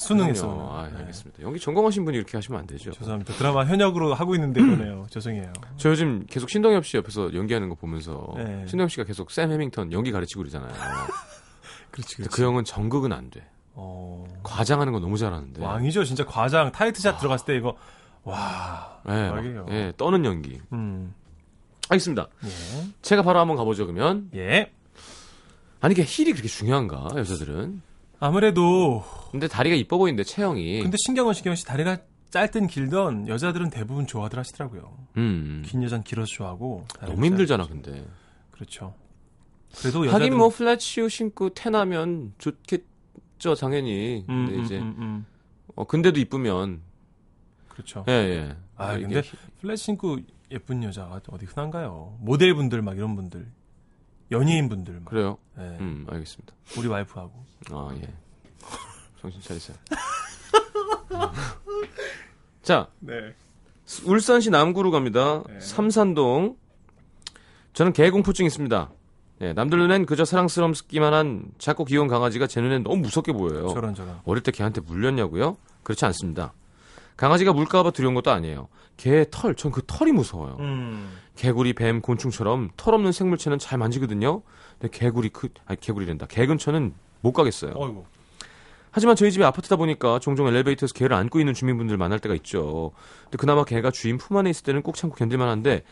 수능했어. 0.00 0.46
그럼요. 0.48 0.72
나. 0.72 0.78
아, 0.80 0.88
네. 0.88 0.98
알겠습니다. 0.98 1.42
연기 1.42 1.60
전공하신 1.60 2.04
분이 2.04 2.16
이렇게 2.16 2.36
하시면 2.36 2.60
안 2.60 2.66
되죠. 2.66 2.90
죄송합니다. 2.92 3.34
드라마 3.34 3.64
현역으로 3.66 4.14
하고 4.14 4.34
있는데 4.34 4.60
그러네요. 4.60 5.06
죄송해요. 5.10 5.52
저 5.76 5.90
요즘 5.90 6.24
계속 6.28 6.48
신동엽 6.48 6.86
씨 6.86 6.96
옆에서 6.96 7.34
연기하는 7.34 7.68
거 7.68 7.74
보면서 7.74 8.32
네. 8.36 8.64
신동엽 8.66 8.90
씨가 8.90 9.04
계속 9.04 9.30
샘 9.30 9.50
해밍턴 9.52 9.92
연기 9.92 10.10
가르치고 10.10 10.40
그러잖아요. 10.40 10.72
그렇지, 11.90 12.16
그렇지. 12.16 12.30
그 12.34 12.42
형은 12.42 12.64
전극은 12.64 13.12
안 13.12 13.30
돼. 13.30 13.46
어, 13.74 14.26
과장하는 14.42 14.92
거 14.92 15.00
너무 15.00 15.18
잘하는데. 15.18 15.62
왕이죠. 15.62 16.04
진짜 16.04 16.24
과장 16.24 16.72
tight 16.72 16.98
shot 16.98 17.18
들어갔을 17.18 17.46
때 17.46 17.56
이거 17.56 17.76
와. 18.22 19.00
예, 19.08 19.28
막, 19.28 19.34
왕이에요. 19.36 19.66
예, 19.70 19.92
떠는 19.96 20.24
연기. 20.24 20.60
음. 20.72 21.14
알겠습니다. 21.88 22.28
예. 22.44 22.48
제가 23.02 23.22
바로 23.22 23.40
한번 23.40 23.56
가보죠, 23.56 23.86
그러면. 23.86 24.30
예. 24.34 24.70
아니, 25.80 25.92
이게 25.92 26.04
힐이 26.06 26.32
그렇게 26.32 26.46
중요한가, 26.48 27.08
여자들은? 27.16 27.82
아무래도 28.20 29.02
근데 29.30 29.48
다리가 29.48 29.74
이뻐 29.74 29.98
보이는데, 29.98 30.24
체형이. 30.24 30.82
근데 30.82 30.96
신경은 31.04 31.34
신경 31.34 31.54
씨 31.54 31.64
다리가 31.64 31.98
짧든 32.30 32.68
길든 32.68 33.26
여자들은 33.28 33.70
대부분 33.70 34.06
좋아들 34.06 34.38
하시더라고요. 34.38 34.96
음. 35.16 35.62
긴 35.66 35.82
여자는 35.82 36.04
길어서 36.04 36.26
좋아하고 36.26 36.86
너무 37.00 37.26
힘들잖아. 37.26 37.66
근데. 37.66 38.06
그렇죠. 38.50 38.94
그래도 39.78 40.06
여자들은 40.06 40.12
하긴 40.12 40.38
뭐, 40.38 40.48
플랫슈 40.48 41.08
신고 41.08 41.50
태나면 41.50 42.34
좋겠죠, 42.38 43.54
당연히. 43.58 44.24
음, 44.28 44.46
근데 44.46 44.58
음, 44.58 44.64
이제, 44.64 44.78
음, 44.78 44.94
음. 44.98 45.26
어, 45.74 45.84
근데도 45.84 46.20
이쁘면. 46.20 46.82
그렇죠. 47.68 48.04
예, 48.08 48.12
예. 48.12 48.56
아, 48.76 48.94
이게 48.94 49.06
근데 49.06 49.22
플랫 49.60 49.76
신고 49.76 50.18
예쁜 50.50 50.82
여자가 50.82 51.20
어디 51.30 51.46
흔한가요? 51.46 52.16
모델분들 52.20 52.82
막 52.82 52.96
이런 52.96 53.16
분들, 53.16 53.46
연예인분들 54.30 54.94
막. 55.00 55.04
그래요? 55.06 55.38
예. 55.58 55.62
음, 55.80 56.06
알겠습니다. 56.08 56.52
우리 56.78 56.88
와이프하고. 56.88 57.32
아, 57.72 57.90
예. 57.96 58.08
정신 59.20 59.40
차리세요. 59.40 59.76
자, 62.62 62.88
네. 63.00 63.34
울산시 64.04 64.50
남구로 64.50 64.90
갑니다. 64.90 65.42
네. 65.48 65.60
삼산동. 65.60 66.56
저는 67.72 67.92
개공포증 67.92 68.46
있습니다. 68.46 68.90
네, 69.40 69.52
남들 69.54 69.78
눈엔 69.78 70.04
그저 70.06 70.24
사랑스럽기만 70.24 71.14
한 71.14 71.44
작고 71.58 71.86
귀여운 71.86 72.08
강아지가 72.08 72.46
제 72.46 72.60
눈엔 72.60 72.82
너무 72.82 72.98
무섭게 72.98 73.32
보여요. 73.32 73.68
저런 73.68 73.94
저런. 73.94 74.20
어릴 74.24 74.42
때 74.42 74.52
개한테 74.52 74.80
물렸냐고요? 74.82 75.56
그렇지 75.82 76.04
않습니다. 76.04 76.52
강아지가 77.20 77.52
물까봐 77.52 77.90
두려운 77.90 78.14
것도 78.14 78.30
아니에요. 78.30 78.68
개의 78.96 79.26
털, 79.30 79.54
전 79.54 79.70
그 79.70 79.82
털이 79.86 80.10
무서워요. 80.12 80.56
음. 80.60 81.18
개구리, 81.36 81.74
뱀, 81.74 82.00
곤충처럼 82.00 82.70
털 82.78 82.94
없는 82.94 83.12
생물체는 83.12 83.58
잘 83.58 83.76
만지거든요. 83.78 84.40
근데 84.78 84.98
개구리 84.98 85.28
그 85.28 85.50
아니 85.66 85.78
개구리랜다. 85.78 86.24
개 86.26 86.46
근처는 86.46 86.94
못 87.20 87.32
가겠어요. 87.32 87.72
어이구. 87.76 88.04
하지만 88.90 89.16
저희 89.16 89.30
집이 89.32 89.44
아파트다 89.44 89.76
보니까 89.76 90.18
종종 90.18 90.48
엘리베이터에서 90.48 90.94
개를 90.94 91.14
안고 91.14 91.38
있는 91.40 91.52
주민분들 91.52 91.98
만날 91.98 92.20
때가 92.20 92.34
있죠. 92.36 92.92
근데 93.24 93.36
그나마 93.36 93.64
개가 93.64 93.90
주인 93.90 94.16
품 94.16 94.38
안에 94.38 94.48
있을 94.48 94.64
때는 94.64 94.80
꼭 94.82 94.94
참고 94.96 95.14
견딜만 95.14 95.46
한데 95.46 95.82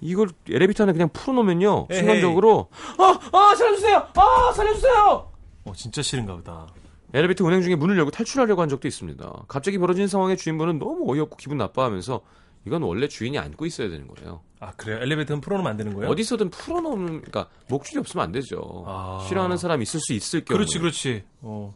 이걸 0.00 0.28
엘리베이터 0.50 0.82
안에 0.82 0.92
그냥 0.92 1.08
풀어놓으면요. 1.12 1.86
순간적으로 1.92 2.68
아! 2.98 3.18
아! 3.32 3.54
살려주세요! 3.54 4.08
아! 4.16 4.52
살려주세요! 4.52 5.30
어, 5.66 5.72
진짜 5.76 6.02
싫은가 6.02 6.34
보다. 6.34 6.66
엘리베이터 7.14 7.44
운행 7.44 7.62
중에 7.62 7.76
문을 7.76 7.96
열고 7.96 8.10
탈출하려고 8.10 8.60
한 8.60 8.68
적도 8.68 8.88
있습니다. 8.88 9.44
갑자기 9.46 9.78
벌어진 9.78 10.08
상황에 10.08 10.34
주인분은 10.34 10.80
너무 10.80 11.10
어이없고 11.12 11.36
기분 11.36 11.56
나빠하면서 11.58 12.20
이건 12.66 12.82
원래 12.82 13.06
주인이 13.06 13.38
안고 13.38 13.66
있어야 13.66 13.88
되는 13.88 14.08
거예요. 14.08 14.40
아, 14.58 14.72
그래요? 14.72 14.98
엘리베이터는 15.00 15.40
풀어놓으면 15.40 15.70
안 15.70 15.76
되는 15.76 15.94
거예요? 15.94 16.10
어디서든 16.10 16.50
풀어놓으면, 16.50 17.06
그러니까 17.20 17.48
목줄이 17.68 18.00
없으면 18.00 18.24
안 18.24 18.32
되죠. 18.32 18.84
아. 18.86 19.24
싫어하는 19.28 19.58
사람 19.58 19.80
있을 19.82 20.00
수 20.00 20.12
있을 20.12 20.44
경우. 20.44 20.58
그렇지, 20.58 20.78
그렇지. 20.78 21.24
어. 21.42 21.74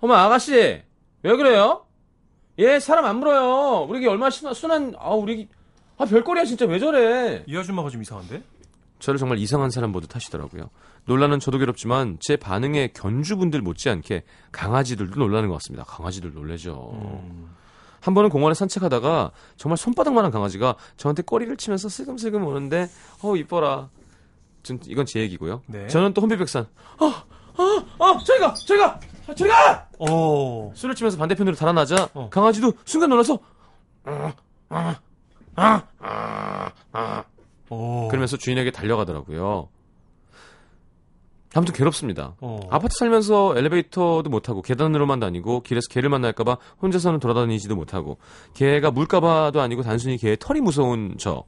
어머 0.00 0.14
아가씨 0.14 0.82
왜 1.22 1.36
그래요? 1.36 1.86
얘 2.58 2.78
사람 2.80 3.06
안 3.06 3.16
물어요. 3.16 3.86
우리 3.88 4.00
게 4.00 4.08
얼마나 4.08 4.30
순한, 4.30 4.54
순한 4.54 4.94
아 4.98 5.10
우리 5.10 5.48
아 5.96 6.04
별거리야 6.04 6.44
진짜 6.44 6.66
왜 6.66 6.78
저래? 6.78 7.44
이 7.46 7.56
아줌마가 7.56 7.88
좀 7.88 8.02
이상한데? 8.02 8.42
저를 8.98 9.18
정말 9.18 9.38
이상한 9.38 9.70
사람 9.70 9.92
보듯 9.92 10.14
하시더라고요. 10.14 10.70
논란은 11.06 11.40
저도 11.40 11.58
괴롭지만 11.58 12.18
제 12.20 12.36
반응에 12.36 12.88
견주분들 12.88 13.62
못지않게 13.62 14.24
강아지들도 14.52 15.18
놀라는 15.18 15.48
것 15.48 15.54
같습니다. 15.54 15.84
강아지들 15.84 16.32
놀래죠. 16.34 16.90
음. 16.94 17.54
한 18.00 18.14
번은 18.14 18.30
공원에 18.30 18.54
산책하다가 18.54 19.32
정말 19.56 19.76
손바닥만한 19.76 20.30
강아지가 20.30 20.76
저한테 20.96 21.22
꼬리를 21.22 21.56
치면서 21.56 21.88
슬금슬금 21.88 22.44
오는데 22.44 22.88
어 23.22 23.36
이뻐라. 23.36 23.88
전 24.62 24.78
이건 24.86 25.06
제 25.06 25.20
얘기고요. 25.20 25.62
네. 25.66 25.86
저는 25.88 26.12
또 26.12 26.20
혼비백산. 26.22 26.66
아아아 26.98 28.18
저리가 28.24 28.54
저리가 28.54 29.00
저리가 29.34 29.88
어. 29.98 30.72
술을 30.74 30.94
치면서 30.94 31.18
반대편으로 31.18 31.56
달아나자 31.56 32.08
어. 32.14 32.28
강아지도 32.30 32.72
순간 32.84 33.10
놀라서 33.10 33.38
어. 37.68 38.08
그러면서 38.10 38.36
주인에게 38.36 38.70
달려가더라고요. 38.70 39.68
아무튼 41.56 41.74
괴롭습니다. 41.74 42.34
어. 42.40 42.60
아파트 42.70 42.96
살면서 42.98 43.56
엘리베이터도 43.56 44.28
못 44.28 44.40
타고 44.40 44.60
계단으로만 44.62 45.20
다니고 45.20 45.62
길에서 45.62 45.88
개를 45.88 46.10
만날까봐 46.10 46.58
혼자서는 46.82 47.18
돌아다니지도 47.18 47.74
못하고 47.74 48.18
개가 48.54 48.90
물까봐도 48.90 49.60
아니고 49.60 49.82
단순히 49.82 50.18
개의 50.18 50.36
털이 50.38 50.60
무서운 50.60 51.14
저 51.18 51.44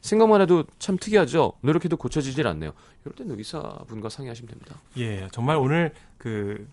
생각만 0.00 0.40
해도 0.40 0.64
참 0.78 0.96
특이하죠. 0.96 1.52
노력해도 1.60 1.98
고쳐지질 1.98 2.46
않네요. 2.46 2.72
이럴 3.04 3.14
땐 3.14 3.30
의사분과 3.30 4.08
상의하시면 4.08 4.48
됩니다. 4.48 4.76
예, 4.96 5.28
정말 5.30 5.56
오늘 5.56 5.92
그 6.16 6.66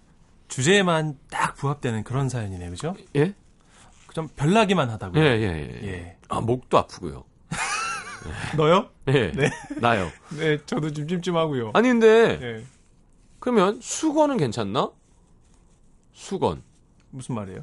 주제에만 0.47 1.17
딱 1.29 1.55
부합되는 1.55 2.05
그런 2.05 2.29
사연이네요, 2.29 2.69
그죠? 2.69 2.95
예? 3.17 3.33
좀 4.13 4.29
별나기만 4.29 4.89
하다고요. 4.89 5.21
예, 5.21 5.27
예, 5.27 5.79
예. 5.83 5.87
예. 5.87 6.17
아 6.29 6.39
목도 6.39 6.77
아프고요. 6.77 7.25
너요? 8.55 8.89
예, 9.09 9.31
네. 9.31 9.49
나요. 9.81 10.09
네, 10.37 10.57
저도 10.65 10.91
좀 10.91 11.07
찜찜하고요. 11.07 11.71
아니 11.73 11.89
근데 11.89 12.39
예. 12.41 12.63
그러면 13.39 13.79
수건은 13.81 14.37
괜찮나? 14.37 14.91
수건, 16.13 16.63
무슨 17.11 17.35
말이에요? 17.35 17.61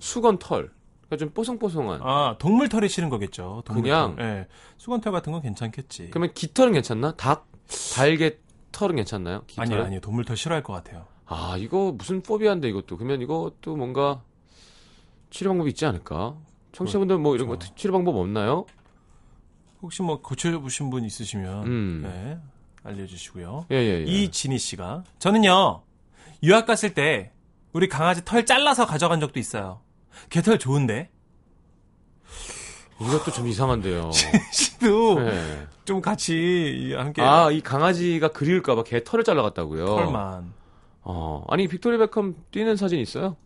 수건 0.00 0.38
털. 0.38 0.70
그러니까 1.02 1.16
좀 1.18 1.30
뽀송뽀송한. 1.34 2.00
아, 2.02 2.36
동물 2.38 2.68
털이 2.68 2.88
싫은 2.88 3.08
거겠죠. 3.08 3.62
동물 3.64 3.82
그냥? 3.84 4.16
털. 4.16 4.24
예. 4.24 4.48
수건 4.78 5.00
털 5.00 5.12
같은 5.12 5.32
건 5.32 5.42
괜찮겠지. 5.42 6.08
그러면 6.10 6.32
깃털은 6.34 6.72
괜찮나? 6.72 7.12
닭, 7.16 7.46
달개 7.94 8.38
털은 8.72 8.96
괜찮나요? 8.96 9.44
깃털은? 9.46 9.72
아니요, 9.72 9.84
아니요. 9.86 10.00
동물 10.00 10.24
털 10.24 10.36
싫어할 10.36 10.62
것 10.62 10.72
같아요. 10.72 11.06
아, 11.26 11.56
이거 11.58 11.92
무슨 11.96 12.22
포비아인데 12.22 12.68
이것도. 12.68 12.96
그러면 12.96 13.20
이것도 13.20 13.76
뭔가 13.76 14.22
치료 15.30 15.50
방법이 15.50 15.70
있지 15.70 15.86
않을까? 15.86 16.36
청취자분들 16.72 17.18
뭐 17.18 17.34
이런 17.34 17.48
거 17.48 17.56
그렇죠. 17.58 17.74
치료 17.74 17.92
방법 17.92 18.16
없나요? 18.16 18.64
혹시 19.82 20.02
뭐 20.02 20.20
고쳐보신 20.22 20.90
분 20.90 21.04
있으시면 21.04 21.66
음. 21.66 22.00
네. 22.02 22.38
알려주시고요. 22.84 23.66
예, 23.70 23.76
예, 23.76 23.98
예. 24.00 24.02
이진희 24.04 24.58
씨가 24.58 25.04
저는요 25.18 25.82
유학 26.42 26.66
갔을 26.66 26.94
때 26.94 27.32
우리 27.72 27.88
강아지 27.88 28.24
털 28.24 28.44
잘라서 28.44 28.86
가져간 28.86 29.20
적도 29.20 29.38
있어요. 29.38 29.80
개털 30.30 30.58
좋은데 30.58 31.10
이것도 33.00 33.32
좀 33.32 33.48
이상한데요. 33.48 34.10
씨도 34.52 35.20
예. 35.26 35.66
좀 35.84 36.00
같이 36.00 36.94
함께 36.96 37.22
아, 37.22 37.50
이 37.50 37.60
강아지가 37.60 38.28
그리울까봐 38.28 38.84
개 38.84 39.02
털을 39.02 39.24
잘라갔다고요? 39.24 39.86
털만 39.86 40.52
어, 41.04 41.44
아니, 41.48 41.66
빅토리아 41.68 41.98
베컴 41.98 42.36
뛰는 42.50 42.76
사진 42.76 43.00
있어요? 43.00 43.36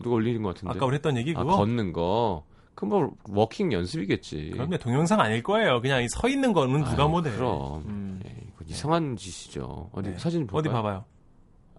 누가 0.00 0.16
올리는 0.16 0.42
것 0.42 0.54
같은데. 0.54 0.74
아까 0.74 0.86
우리 0.86 0.94
했던 0.94 1.16
얘기 1.16 1.34
아, 1.36 1.40
그거 1.42 1.56
걷는 1.56 1.92
거. 1.92 2.44
그럼 2.74 2.88
뭐, 2.88 3.10
워킹 3.28 3.72
연습이겠지. 3.72 4.50
그런데 4.52 4.78
동영상 4.78 5.20
아닐 5.20 5.42
거예요. 5.42 5.80
그냥 5.82 6.02
이 6.02 6.09
서 6.09 6.28
있는 6.28 6.52
거는 6.52 6.84
누가 6.84 7.06
못해. 7.06 7.30
그럼. 7.30 7.82
음. 7.86 8.20
예, 8.24 8.41
이거 8.64 8.70
이상한 8.74 9.16
짓이죠. 9.16 9.90
어디 9.92 10.10
네. 10.10 10.18
사진 10.18 10.46
볼까요? 10.46 10.58
어디 10.60 10.68
봐봐요. 10.68 11.04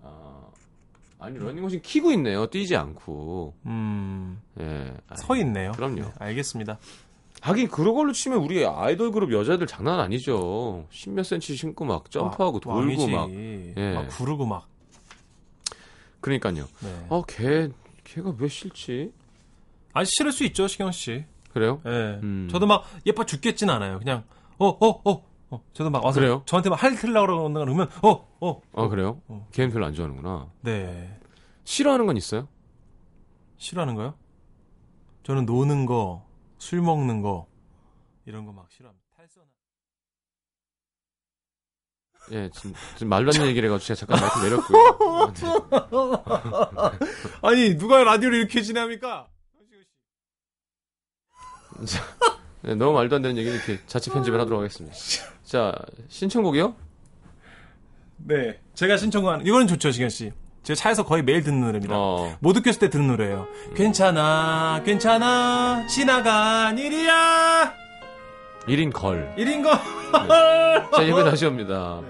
아, 0.03 0.41
아니, 1.19 1.37
러닝머신 1.37 1.81
키고 1.81 2.11
있네요. 2.13 2.47
뛰지 2.47 2.75
않고. 2.75 3.55
음, 3.65 4.41
예. 4.59 4.93
아, 5.07 5.15
서 5.15 5.35
있네요. 5.37 5.71
그럼요. 5.73 6.01
네, 6.01 6.11
알겠습니다. 6.19 6.77
하긴 7.41 7.67
그런 7.67 7.93
걸로 7.93 8.13
치면 8.13 8.39
우리 8.39 8.65
아이돌 8.65 9.11
그룹 9.11 9.33
여자들 9.33 9.67
장난 9.67 9.99
아니죠. 9.99 10.85
십몇 10.91 11.25
센치 11.25 11.55
신고 11.55 11.83
막 11.83 12.09
점프하고 12.09 12.53
와, 12.53 12.59
돌고 12.59 12.79
왕이지. 12.79 13.11
막. 13.11 13.29
예. 13.31 13.93
막 13.95 14.07
구르고 14.09 14.45
막. 14.45 14.67
그러니까요. 16.21 16.65
네. 16.81 17.05
어, 17.09 17.21
걔, 17.27 17.69
걔가 18.05 18.33
왜 18.37 18.47
싫지? 18.47 19.11
아 19.91 20.03
싫을 20.05 20.31
수 20.31 20.45
있죠, 20.45 20.67
시경 20.67 20.91
씨. 20.91 21.25
그래요? 21.53 21.81
예. 21.85 21.89
음. 22.23 22.47
저도 22.49 22.65
막 22.65 22.85
예뻐 23.05 23.25
죽겠진 23.25 23.69
않아요. 23.69 23.99
그냥 23.99 24.23
어, 24.57 24.67
어, 24.69 25.01
어. 25.09 25.25
어. 25.53 25.63
저도 25.73 25.89
막 25.91 26.03
와서 26.03 26.19
그래요? 26.19 26.41
저한테 26.45 26.69
막 26.69 26.81
할틀라고 26.81 27.53
그러면 27.53 27.87
어, 28.01 28.27
어. 28.41 28.61
아, 28.73 28.87
그래요? 28.87 29.21
어. 29.27 29.47
걔는 29.51 29.71
별로 29.71 29.85
안 29.85 29.93
좋아하는구나. 29.93 30.51
네. 30.61 31.19
싫어하는 31.63 32.05
건 32.07 32.17
있어요? 32.17 32.47
싫어하는 33.57 33.93
거요? 33.95 34.15
저는 35.23 35.45
노는 35.45 35.85
거, 35.85 36.25
술 36.57 36.81
먹는 36.81 37.21
거 37.21 37.47
이런 38.25 38.45
거 38.45 38.51
막 38.51 38.65
싫어합니다. 38.71 39.05
탈선. 39.15 39.43
예, 42.31 42.49
지금, 42.53 42.73
지금 42.95 43.09
말도 43.09 43.29
안 43.29 43.33
되는 43.33 43.47
얘기를 43.51 43.69
해가지고 43.69 43.93
제가 43.95 44.07
잠깐 44.07 44.19
마이크 44.19 44.39
내렸고요. 44.39 45.33
아니 47.43 47.77
누가 47.77 48.03
라디오를 48.03 48.39
이렇게 48.39 48.61
진행합니까? 48.61 49.27
네, 52.61 52.75
너무 52.75 52.93
말도 52.93 53.17
안 53.17 53.21
되는 53.21 53.37
얘기는 53.37 53.55
이렇게 53.57 53.85
자체 53.87 54.09
편집을 54.11 54.39
하도록 54.39 54.59
하겠습니다. 54.59 54.95
자, 55.53 55.71
신청곡이요? 56.07 56.73
네. 58.25 58.57
제가 58.73 58.97
신청한 58.97 59.45
이거는 59.45 59.67
좋죠, 59.67 59.91
시경 59.91 60.09
씨. 60.09 60.31
제가 60.63 60.75
차에서 60.75 61.05
거의 61.05 61.21
매일 61.21 61.43
듣는 61.43 61.61
노래입니다. 61.61 61.93
어, 61.95 62.35
못 62.39 62.57
웃겼을 62.57 62.79
때 62.79 62.89
듣는 62.89 63.05
노래예요. 63.09 63.45
괜찮아, 63.75 64.81
괜찮아, 64.83 65.85
지나간 65.85 66.79
일이야. 66.79 67.71
1인 68.67 68.91
걸. 68.91 69.31
1인 69.37 69.61
거. 69.61 69.69
자, 70.97 71.03
이번 71.03 71.25
다시 71.29 71.45
옵니다. 71.45 72.01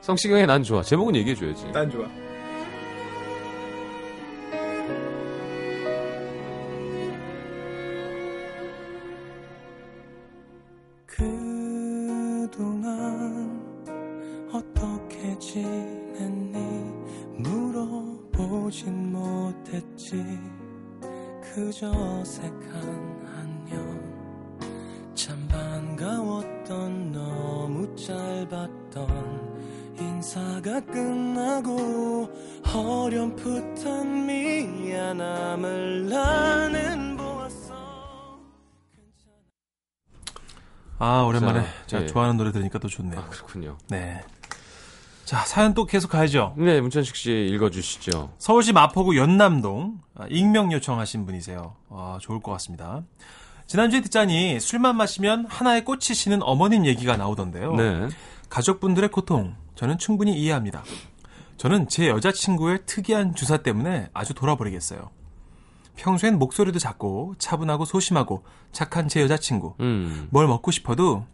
성시경의 0.00 0.46
난 0.46 0.62
좋아. 0.62 0.80
제목은 0.80 1.16
얘기해줘야지. 1.16 1.72
난 1.72 1.90
좋아. 1.90 2.06
그동안 12.58 13.62
어떻게 14.52 15.38
지냈니? 15.38 16.92
물어보진 17.36 19.12
못했지. 19.12 20.24
그저 21.40 21.88
어색한 21.88 23.28
안녕. 23.36 23.78
참 25.14 25.38
반가웠던 25.46 27.12
너무 27.12 27.94
짧았던 27.94 29.06
인사가 30.00 30.80
끝나고 30.80 32.28
어렴풋한 32.74 34.26
미안함을 34.26 36.08
나는 36.08 37.16
보 37.16 37.37
아, 40.98 41.22
오랜만에 41.22 41.62
자, 41.62 41.68
제가 41.86 42.02
예. 42.02 42.06
좋아하는 42.06 42.36
노래 42.36 42.52
들으니까 42.52 42.78
또 42.78 42.88
좋네요. 42.88 43.20
아, 43.20 43.28
그렇군요. 43.28 43.78
네. 43.88 44.20
자, 45.24 45.44
사연 45.44 45.74
또 45.74 45.84
계속 45.84 46.10
가야죠. 46.10 46.54
네, 46.56 46.80
문천식 46.80 47.14
씨 47.14 47.30
읽어주시죠. 47.52 48.32
서울시 48.38 48.72
마포구 48.72 49.16
연남동 49.16 50.00
아, 50.14 50.26
익명 50.30 50.72
요청하신 50.72 51.26
분이세요. 51.26 51.76
아, 51.90 52.18
좋을 52.20 52.40
것 52.40 52.50
같습니다. 52.52 53.02
지난주에 53.66 54.00
듣자니 54.00 54.58
술만 54.58 54.96
마시면 54.96 55.46
하나에 55.48 55.84
꽂히시는 55.84 56.42
어머님 56.42 56.86
얘기가 56.86 57.18
나오던데요. 57.18 57.74
네. 57.74 58.08
가족분들의 58.48 59.10
고통 59.10 59.54
저는 59.74 59.98
충분히 59.98 60.32
이해합니다. 60.32 60.82
저는 61.58 61.88
제 61.88 62.08
여자친구의 62.08 62.80
특이한 62.86 63.34
주사 63.34 63.58
때문에 63.58 64.08
아주 64.14 64.32
돌아버리겠어요. 64.32 65.10
평소엔 65.98 66.38
목소리도 66.38 66.78
작고 66.78 67.34
차분하고 67.38 67.84
소심하고 67.84 68.44
착한 68.72 69.08
제 69.08 69.20
여자친구. 69.20 69.74
음. 69.80 70.28
뭘 70.30 70.46
먹고 70.46 70.70
싶어도 70.70 71.24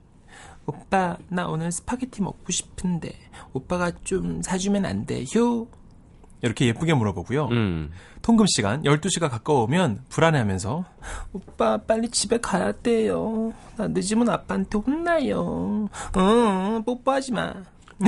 오빠 0.67 1.17
나 1.29 1.47
오늘 1.47 1.71
스파게티 1.71 2.23
먹고 2.23 2.51
싶은데 2.51 3.13
오빠가 3.53 3.93
좀 4.03 4.41
사주면 4.43 4.87
안 4.87 5.05
돼요? 5.05 5.67
이렇게 6.41 6.67
예쁘게 6.67 6.95
물어보고요. 6.95 7.47
음. 7.49 7.91
통금 8.23 8.47
시간 8.47 8.83
12시가 8.83 9.31
가까우면 9.31 10.05
불안해하면서 10.09 10.85
오빠 11.35 11.77
빨리 11.79 12.09
집에 12.09 12.39
가야 12.39 12.73
돼요. 12.73 13.53
나 13.77 13.89
늦으면 13.89 14.31
아빠한테 14.31 14.79
혼나요. 14.79 15.89
응, 16.17 16.83
뽀뽀하지 16.85 17.33
마. 17.33 17.55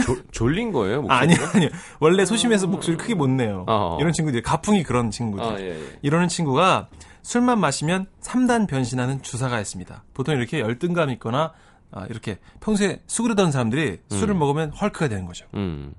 조- 0.05 0.23
졸린 0.31 0.73
거예요? 0.73 1.03
목소리가? 1.03 1.45
아니 1.51 1.65
아니 1.67 1.71
원래 2.01 2.25
소심해서 2.25 2.67
목소리 2.67 2.97
크게 2.97 3.15
못 3.15 3.29
내요. 3.29 3.65
어. 3.69 3.97
이런 4.01 4.13
친구들이 4.13 4.43
가풍이 4.43 4.83
그런 4.83 5.11
친구들. 5.11 5.45
아, 5.45 5.61
예, 5.61 5.71
예. 5.71 5.99
이러는 6.03 6.29
친구가 6.29 6.89
술만 7.23 7.59
마시면 7.61 8.07
3단 8.23 8.69
변신하는 8.69 9.23
주사가 9.23 9.61
있습니다. 9.61 10.05
보통 10.15 10.37
이렇게 10.37 10.61
열등감 10.61 11.11
있거나 11.11 11.53
아, 11.93 12.07
이렇게 12.11 12.39
평소에 12.61 13.01
수그르던 13.07 13.53
사람들이 13.53 14.01
술을 14.11 14.35
먹으면 14.35 14.71
헐크가 14.71 15.09
되는 15.09 15.25
거죠. 15.27 15.47
음. 15.55 15.95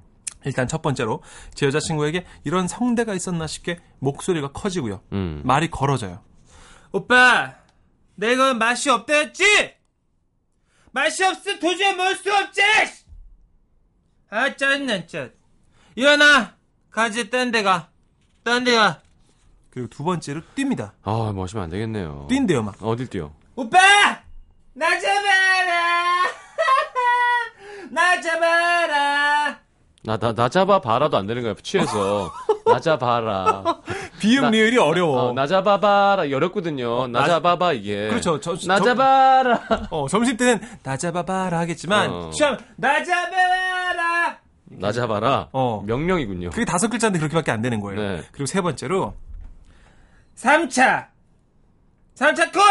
일단 0.45 0.67
첫 0.67 0.81
번째로 0.81 1.21
제 1.53 1.65
여자친구에게 1.65 2.25
이런 2.43 2.67
성대가 2.67 3.13
있었나 3.13 3.47
싶게 3.47 3.79
목소리가 3.99 4.51
커지고요. 4.51 5.01
음. 5.11 5.41
말이 5.43 5.69
걸어져요. 5.69 6.19
오빠, 6.91 7.55
내가 8.15 8.53
맛이 8.53 8.89
없다 8.89 9.13
했지? 9.13 9.43
맛이 10.91 11.23
없으면 11.23 11.59
도저히 11.59 11.95
먹을 11.95 12.15
수 12.15 12.33
없지! 12.33 12.61
아, 14.29 14.55
짜증나, 14.55 15.05
진짜. 15.05 15.29
일어나! 15.95 16.55
가지, 16.91 17.29
딴 17.29 17.51
데 17.51 17.63
가. 17.63 17.89
딴 18.43 18.63
데 18.63 18.75
가. 18.75 19.01
그리고 19.69 19.87
두 19.89 20.03
번째로 20.03 20.41
뜁니다. 20.55 20.91
아, 21.03 21.31
마시면 21.35 21.65
안 21.65 21.69
되겠네요. 21.69 22.27
뛴대요, 22.29 22.63
막. 22.63 22.75
어딜 22.81 23.07
뛰어? 23.07 23.31
오빠! 23.55 23.77
나 24.73 24.99
잡아라! 24.99 26.23
나 27.91 28.21
잡아라! 28.21 28.76
나, 30.07 30.15
나, 30.15 30.31
나 30.33 30.47
잡아 30.47 30.79
봐라도 30.79 31.17
안 31.17 31.27
되는 31.27 31.43
거야. 31.43 31.53
취해서. 31.61 32.31
나 32.65 32.79
잡아라. 32.79 33.81
비음 34.21 34.43
나- 34.43 34.49
리을이 34.51 34.77
어려워. 34.77 35.23
어, 35.23 35.33
나 35.33 35.45
잡아봐라. 35.47 36.21
어렵거든요. 36.33 37.07
나 37.07 37.19
나- 37.19 37.27
잡아봐, 37.27 37.73
이게. 37.73 38.07
그렇죠. 38.07 38.39
저- 38.39 38.55
나 38.67 38.77
저- 38.79 38.85
잡아라. 38.85 39.59
어, 39.91 40.07
점심 40.07 40.37
때는 40.37 40.61
나 40.81 40.95
잡아봐라 40.95 41.59
하겠지만, 41.59 42.09
어. 42.09 42.29
취하면 42.29 42.57
나 42.77 43.03
잡아라! 43.03 44.37
나 44.69 44.91
잡아라. 44.93 45.49
어. 45.51 45.83
명령이군요. 45.85 46.51
그게 46.51 46.63
다섯 46.63 46.87
글자인데 46.87 47.19
그렇게밖에 47.19 47.51
안 47.51 47.61
되는 47.61 47.81
거예요. 47.81 47.99
네. 47.99 48.23
그리고 48.31 48.45
세 48.45 48.61
번째로 48.61 49.13
3차 50.37 51.07
3차 52.15 52.53
콜! 52.53 52.61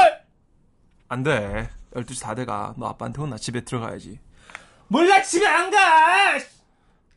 안 1.10 1.22
돼. 1.22 1.68
12시 1.94 2.22
다 2.22 2.34
돼가. 2.34 2.72
너 2.78 2.86
아빠한테 2.86 3.20
혼나. 3.20 3.36
집에 3.36 3.60
들어가야지. 3.60 4.18
몰라 4.88 5.20
집에 5.22 5.46
안 5.46 5.70
가! 5.70 5.76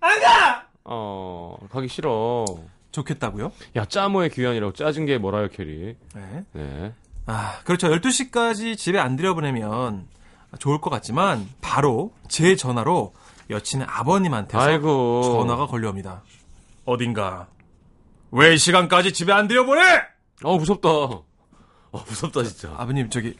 안 0.02 0.20
가! 0.22 0.66
어, 0.86 1.58
가기 1.72 1.88
싫어. 1.88 2.46
좋겠다고요? 2.92 3.52
야, 3.76 3.86
짜모의 3.86 4.32
귀환이라고 4.32 4.74
짜증 4.74 5.06
게 5.06 5.18
뭐라요, 5.18 5.50
캐리. 5.50 5.96
네. 6.16 6.44
네. 6.54 6.94
아, 7.28 7.60
그렇죠. 7.64 7.88
12시까지 7.90 8.76
집에 8.78 8.98
안 8.98 9.16
들여보내면 9.16 10.08
좋을 10.58 10.82
것 10.82 10.90
같지만 10.90 11.48
바로 11.62 12.12
제 12.28 12.56
전화로 12.56 13.14
여친의 13.52 13.86
아버님한테서 13.90 14.60
아이고. 14.60 15.22
전화가 15.24 15.68
걸려옵니다. 15.68 16.24
어딘가. 16.86 17.48
왜 18.32 18.54
이 18.56 18.58
시간까지 18.58 19.14
집에 19.14 19.32
안 19.34 19.48
들여보내? 19.48 19.82
어, 20.44 20.58
무섭다. 20.58 20.90
어, 20.90 21.24
무섭다, 21.92 22.44
진짜. 22.44 22.74
아버님 22.78 23.10
저기 23.10 23.36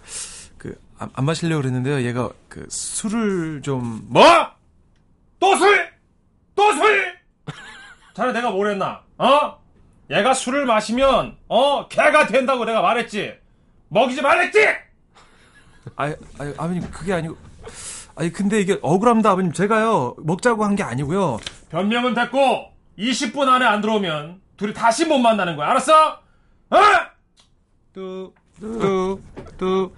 그 0.58 0.78
안 1.00 1.24
마시려고 1.26 1.62
그랬는데요. 1.62 2.02
얘가 2.04 2.30
그 2.50 2.68
술을 2.70 3.62
좀 3.64 4.02
뭐? 4.10 4.22
또 5.40 5.56
술! 5.56 5.89
자네 8.20 8.34
내가 8.34 8.52
뭘 8.52 8.70
했나? 8.72 9.02
어? 9.18 9.58
얘가 10.12 10.34
술을 10.34 10.66
마시면 10.66 11.38
어 11.48 11.88
개가 11.88 12.28
된다고 12.28 12.66
내가 12.66 12.82
말했지. 12.82 13.34
먹이지 13.88 14.22
말랬지. 14.22 14.60
아니, 15.96 16.14
아니, 16.38 16.54
아버님, 16.58 16.82
그게 16.92 17.14
아니고. 17.14 17.38
아니, 18.18 18.30
근데 18.34 18.60
이게 18.60 18.78
억울합니다, 18.82 19.32
아버님. 19.32 19.54
제가요, 19.54 20.16
먹자고 20.18 20.66
한 20.66 20.76
게 20.76 20.84
아니고요. 20.84 21.38
변명은 21.70 22.14
됐고 22.14 22.74
20분 22.98 23.48
안에 23.48 23.66
안 23.66 23.80
들어오면 23.80 24.42
둘이 24.58 24.74
다시 24.74 25.06
못 25.06 25.18
만나는 25.20 25.56
거야. 25.56 25.70
알았어? 25.70 26.12
어? 26.72 26.78
뚜, 27.94 28.34
뚜, 28.60 29.22
뚜. 29.58 29.96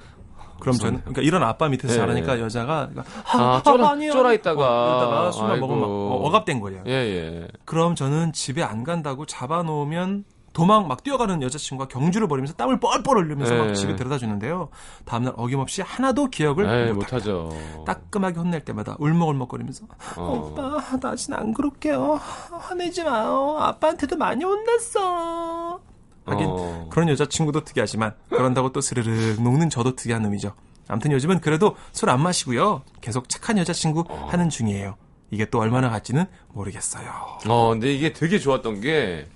그럼 0.61 0.77
저는, 0.77 0.99
그러니까 1.01 1.21
이런 1.23 1.43
아빠 1.43 1.67
밑에서 1.67 1.93
예, 1.93 1.97
자라니까 1.97 2.37
예. 2.37 2.41
여자가, 2.43 2.87
그러니까 2.89 3.03
아, 3.33 3.61
쫄아- 3.63 3.89
아니요. 3.89 4.11
쫄아 4.13 4.33
있다가. 4.33 5.27
어, 5.27 5.31
술만. 5.31 5.59
먹으면 5.59 5.81
막 5.81 5.87
어, 5.89 6.21
억압된 6.27 6.61
거예요. 6.61 6.83
예, 6.87 6.91
예. 6.91 7.47
그럼 7.65 7.95
저는 7.95 8.31
집에 8.33 8.63
안 8.63 8.83
간다고 8.83 9.25
잡아놓으면 9.25 10.23
도망 10.53 10.87
막 10.89 11.01
뛰어가는 11.01 11.41
여자친구가 11.43 11.87
경주를 11.87 12.27
벌이면서 12.27 12.53
땀을 12.55 12.79
뻘뻘 12.81 13.17
흘리면서 13.17 13.55
예. 13.55 13.57
막 13.57 13.73
집에 13.73 13.95
데려다 13.95 14.17
주는데요. 14.17 14.67
다음날 15.05 15.33
어김없이 15.37 15.81
하나도 15.81 16.27
기억을 16.27 16.87
에이, 16.87 16.91
못하죠. 16.93 17.49
따끔하게 17.85 18.37
혼낼 18.37 18.59
때마다 18.65 18.97
울먹울먹거리면서 18.99 19.85
어. 20.17 20.51
오빠 20.51 20.97
다신 20.99 21.33
안 21.35 21.53
그럴게요. 21.53 22.19
화내지 22.51 23.03
마요. 23.03 23.55
아빠한테도 23.59 24.17
많이 24.17 24.43
혼났어. 24.43 25.79
하긴 26.25 26.47
어. 26.49 26.87
그런 26.91 27.09
여자친구도 27.09 27.63
특이하지만 27.63 28.13
그런다고 28.29 28.71
또 28.71 28.81
스르륵 28.81 29.41
녹는 29.41 29.69
저도 29.69 29.95
특이한 29.95 30.21
놈이죠. 30.21 30.53
아무튼 30.87 31.11
요즘은 31.13 31.39
그래도 31.41 31.75
술 31.93 32.09
안 32.09 32.21
마시고요. 32.21 32.83
계속 33.01 33.29
착한 33.29 33.57
여자친구 33.57 34.03
하는 34.29 34.49
중이에요. 34.49 34.95
이게 35.31 35.45
또 35.45 35.59
얼마나 35.59 35.89
갈지는 35.89 36.25
모르겠어요. 36.49 37.09
어, 37.47 37.69
근데 37.69 37.93
이게 37.93 38.11
되게 38.13 38.37
좋았던 38.39 38.81
게 38.81 39.27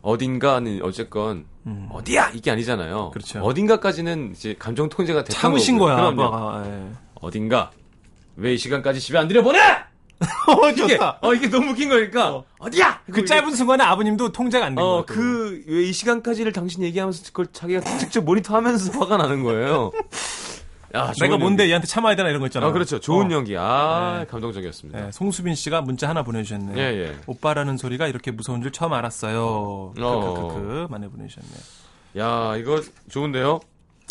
어딘가는 0.00 0.80
어쨌건 0.82 1.44
어디야 1.90 2.30
이게 2.30 2.50
아니잖아요. 2.50 3.06
음. 3.08 3.10
그렇죠. 3.10 3.40
어딘가까지는 3.40 4.32
이제 4.34 4.54
감정 4.58 4.88
통제가 4.88 5.24
됐던 5.24 5.38
참으신 5.40 5.78
거고요. 5.78 5.94
거야, 5.96 6.10
그럼요. 6.10 6.22
아빠가. 6.24 6.66
예. 6.66 6.86
어딘가 7.20 7.70
왜 8.36 8.54
이 8.54 8.58
시간까지 8.58 9.00
집에 9.00 9.18
안 9.18 9.28
들여보내? 9.28 9.58
어, 10.56 10.70
이게. 10.70 10.98
어 11.20 11.34
이게 11.34 11.48
너무 11.48 11.70
웃긴 11.70 11.88
거니까 11.90 12.34
어. 12.36 12.44
어. 12.58 12.70
디야 12.70 13.00
그 13.12 13.24
짧은 13.24 13.54
순간에 13.54 13.84
아버님도 13.84 14.32
통제가 14.32 14.66
안 14.66 14.74
된 14.74 14.84
거예요. 14.84 14.98
어, 15.00 15.04
그, 15.06 15.62
왜 15.66 15.88
이 15.88 15.92
시간까지를 15.92 16.52
당신 16.52 16.82
얘기하면서 16.82 17.24
그걸 17.26 17.46
자기가 17.52 17.80
직접 17.98 18.22
모니터하면서 18.24 18.98
화가 18.98 19.16
나는 19.16 19.42
거예요. 19.44 19.90
야, 20.94 21.12
내가 21.20 21.36
뭔데 21.36 21.64
연기. 21.64 21.70
얘한테 21.70 21.86
참아야 21.86 22.16
되나 22.16 22.30
이런 22.30 22.40
거 22.40 22.46
있잖아. 22.46 22.66
아, 22.66 22.72
그렇죠. 22.72 22.98
좋은 22.98 23.26
어. 23.26 23.34
연기. 23.34 23.54
아, 23.58 24.20
네. 24.20 24.26
감동적이었습니다. 24.26 24.98
네, 25.00 25.12
송수빈 25.12 25.54
씨가 25.54 25.82
문자 25.82 26.08
하나 26.08 26.22
보내주셨네요. 26.22 26.78
예, 26.78 26.82
예. 27.08 27.16
오빠라는 27.26 27.76
소리가 27.76 28.06
이렇게 28.06 28.30
무서운 28.30 28.62
줄 28.62 28.72
처음 28.72 28.94
알았어요. 28.94 29.44
어. 29.44 29.92
크크크크 29.94 30.86
많이 30.90 31.06
보내주셨네요. 31.10 31.58
야, 32.18 32.56
이거 32.56 32.80
좋은데요? 33.10 33.60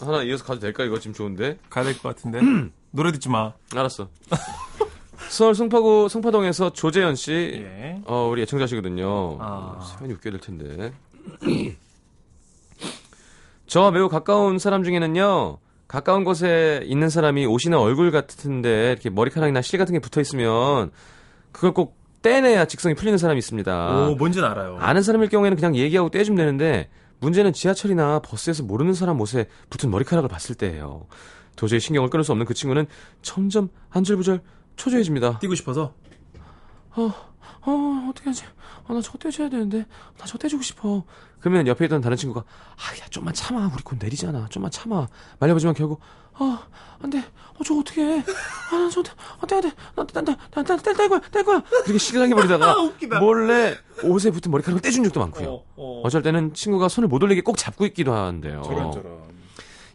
하나 0.01 0.21
이어서 0.21 0.43
가도 0.45 0.59
될까? 0.59 0.83
이거 0.83 0.99
지금 0.99 1.15
좋은데? 1.15 1.57
가야 1.71 1.83
될 1.83 1.97
것 1.97 2.15
같은데. 2.15 2.41
노래 2.91 3.11
듣지 3.11 3.27
마. 3.29 3.53
알았어. 3.75 4.09
서울 5.29 5.55
송파구, 5.55 6.07
송파동에서 6.09 6.71
조재현 6.71 7.15
씨. 7.15 7.31
예. 7.65 8.01
어, 8.05 8.27
우리 8.31 8.41
애청자시거든요. 8.43 9.37
아. 9.39 9.79
사연이 9.97 10.13
웃겨야 10.13 10.31
될 10.31 10.39
텐데. 10.39 10.93
저와 13.67 13.91
매우 13.91 14.07
가까운 14.07 14.59
사람 14.59 14.83
중에는요, 14.83 15.57
가까운 15.87 16.23
곳에 16.23 16.81
있는 16.85 17.09
사람이 17.09 17.45
옷이나 17.45 17.79
얼굴 17.79 18.11
같은데, 18.11 18.91
이렇게 18.91 19.09
머리카락이나 19.09 19.61
실 19.61 19.77
같은 19.77 19.93
게 19.93 19.99
붙어 19.99 20.21
있으면, 20.21 20.91
그걸 21.51 21.73
꼭 21.73 21.97
떼내야 22.21 22.65
직성이 22.65 22.95
풀리는 22.95 23.17
사람이 23.17 23.37
있습니다. 23.39 24.07
오, 24.07 24.15
뭔지는 24.15 24.47
알아요. 24.49 24.77
아는 24.79 25.01
사람일 25.01 25.29
경우에는 25.29 25.57
그냥 25.57 25.75
얘기하고 25.75 26.09
떼주면 26.09 26.37
되는데, 26.37 26.89
문제는 27.19 27.51
지하철이나 27.51 28.19
버스에서 28.19 28.63
모르는 28.63 28.93
사람 28.93 29.19
옷에 29.19 29.47
붙은 29.69 29.89
머리카락을 29.89 30.29
봤을 30.29 30.55
때예요. 30.55 31.07
도저히 31.55 31.79
신경을 31.79 32.09
끊을 32.09 32.23
수 32.23 32.31
없는 32.31 32.45
그 32.45 32.53
친구는 32.53 32.85
점점 33.21 33.69
한절부절 33.89 34.41
초조해집니다. 34.77 35.39
뛰고 35.39 35.55
싶어서. 35.55 35.93
어, 36.95 37.11
어, 37.65 38.07
어떻게 38.09 38.29
하지? 38.29 38.43
아, 38.87 38.93
나 38.93 39.01
저거 39.01 39.17
떼줘야 39.17 39.49
되는데. 39.49 39.85
나 40.17 40.25
저거 40.25 40.37
떼주고 40.37 40.63
싶어. 40.63 41.03
그러면 41.39 41.67
옆에 41.67 41.85
있던 41.85 42.01
다른 42.01 42.15
친구가, 42.17 42.41
아, 42.41 42.97
야, 43.01 43.07
좀만 43.09 43.33
참아. 43.33 43.71
우리 43.73 43.83
곧 43.83 43.97
내리잖아. 43.99 44.47
좀만 44.49 44.71
참아. 44.71 45.07
말려보지만 45.39 45.75
결국, 45.75 45.99
아, 46.33 46.67
안 47.01 47.09
돼. 47.09 47.19
어, 47.19 47.63
저거 47.63 47.81
어떻게 47.81 48.01
해. 48.01 48.19
아, 48.71 48.75
나 48.75 48.89
저거, 48.89 49.09
어, 49.41 49.45
떼야 49.45 49.61
돼. 49.61 49.71
나, 49.95 50.05
나, 50.05 50.21
나, 50.21 50.35
나, 50.51 50.63
나, 50.63 50.77
뗄, 50.77 50.95
뗄 50.95 51.09
거야, 51.09 51.19
뗄 51.31 51.43
거야. 51.43 51.61
이렇게 51.85 51.97
실랑이 51.97 52.33
버리다가, 52.33 52.75
몰래 53.19 53.75
옷에 54.03 54.31
붙은 54.31 54.51
머리카락을 54.51 54.81
떼준 54.81 55.03
적도 55.03 55.19
많고요. 55.19 55.63
어, 55.75 56.01
어쩔 56.03 56.21
때는 56.21 56.53
친구가 56.53 56.87
손을 56.87 57.07
못 57.09 57.21
올리게 57.21 57.41
꼭 57.41 57.57
잡고 57.57 57.85
있기도 57.87 58.13
하는데요. 58.13 58.61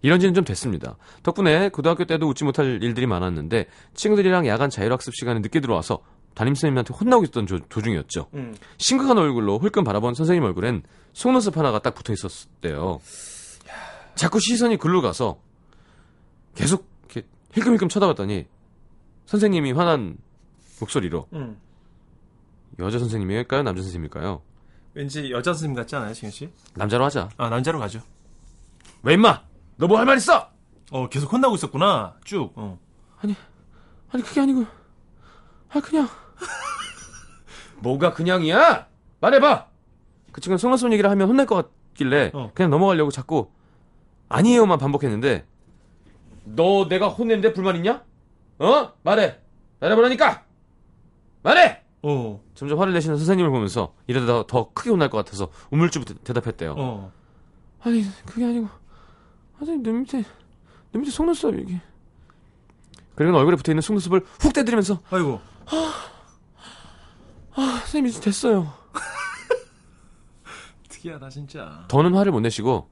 이런 0.03 0.19
지는 0.21 0.35
좀 0.35 0.45
됐습니다. 0.45 0.97
덕분에 1.23 1.69
고등학교 1.71 2.05
때도 2.05 2.27
웃지 2.29 2.45
못할 2.45 2.83
일들이 2.83 3.07
많았는데 3.07 3.67
친구들이랑 3.95 4.47
야간 4.47 4.69
자율학습 4.69 5.15
시간에 5.15 5.41
늦게 5.41 5.61
들어와서 5.61 6.03
담임선생님한테 6.35 6.95
혼나고 6.95 7.25
있던 7.25 7.47
조- 7.47 7.59
도중이었죠. 7.61 8.29
음. 8.35 8.57
심각한 8.79 9.19
얼굴로 9.19 9.59
홀끔 9.59 9.85
바라본 9.85 10.15
선생님 10.15 10.43
얼굴엔 10.45 10.83
속눈썹 11.13 11.57
하나가 11.57 11.79
딱 11.79 11.95
붙어 11.95 12.13
있었대요. 12.13 13.01
자꾸 14.15 14.41
시선이 14.41 14.77
글로 14.79 15.01
가서 15.03 15.39
계속 16.55 16.87
이렇게 17.05 17.27
힐끔힐끔 17.53 17.89
쳐다봤더니 17.89 18.47
선생님이 19.27 19.73
화난 19.73 20.17
목소리로 20.81 21.29
음. 21.35 21.57
여자 22.79 22.99
선생님일까요? 22.99 23.63
남자 23.63 23.83
선생님일까요? 23.83 24.43
왠지 24.95 25.31
여자 25.31 25.53
선생님 25.53 25.77
같지 25.77 25.95
않아요, 25.97 26.13
지현 26.13 26.31
씨? 26.33 26.51
남자로 26.75 27.05
하자. 27.05 27.29
아, 27.37 27.49
남자로 27.49 27.79
가죠. 27.79 28.01
왜 29.03 29.15
임마? 29.15 29.43
너 29.77 29.87
뭐 29.87 29.97
할 29.99 30.07
말 30.07 30.17
있어? 30.19 30.51
어, 30.91 31.09
계속 31.09 31.33
혼나고 31.33 31.55
있었구나. 31.55 32.17
쭉. 32.25 32.53
어. 32.57 32.79
아니 34.15 34.23
그게 34.23 34.41
아니고 34.43 34.67
아 35.71 35.81
그냥 35.81 36.07
뭐가 37.81 38.13
그냥이야? 38.13 38.87
말해봐 39.21 39.69
그 40.33 40.41
친구는 40.43 40.59
속눈썹 40.59 40.93
얘기를 40.93 41.09
하면 41.11 41.29
혼날 41.29 41.47
것 41.47 41.55
같길래 41.95 42.31
어. 42.35 42.51
그냥 42.55 42.71
넘어가려고 42.71 43.11
자꾸 43.11 43.51
아니에요만 44.29 44.79
반복했는데 44.79 45.47
너 46.45 46.89
내가 46.89 47.09
혼냈는데 47.09 47.55
불만 47.55 47.77
있냐? 47.77 48.03
어? 48.59 48.93
말해 49.03 49.39
말해보라니까 49.81 50.45
말해 51.43 51.81
어. 52.03 52.43
점점 52.55 52.79
화를 52.81 52.93
내시는 52.93 53.17
선생님을 53.17 53.51
보면서 53.51 53.95
이러다 54.09 54.47
더 54.47 54.73
크게 54.75 54.91
혼날 54.91 55.09
것 55.09 55.17
같아서 55.25 55.49
우물쭈 55.71 56.05
대답했대요 56.23 56.75
어. 56.77 57.13
아니 57.83 58.05
그게 58.27 58.45
아니고 58.45 58.69
선생님 59.63 59.83
눈 59.85 60.01
밑에 60.01 60.25
눈 60.93 61.03
밑에 61.03 61.13
속눈썹 61.13 61.55
이게 61.59 61.81
그리고 63.15 63.37
얼굴에 63.39 63.55
붙어있는 63.57 63.81
속눈썹을 63.81 64.25
훅 64.41 64.53
떼드리면서 64.53 65.01
아이고. 65.11 65.41
아, 67.55 67.79
선생님 67.85 68.09
이제 68.11 68.21
됐어요 68.21 68.73
특이하다, 70.89 71.29
진짜. 71.29 71.85
더는 71.89 72.15
화를 72.15 72.33
못 72.33 72.41
내시고 72.41 72.89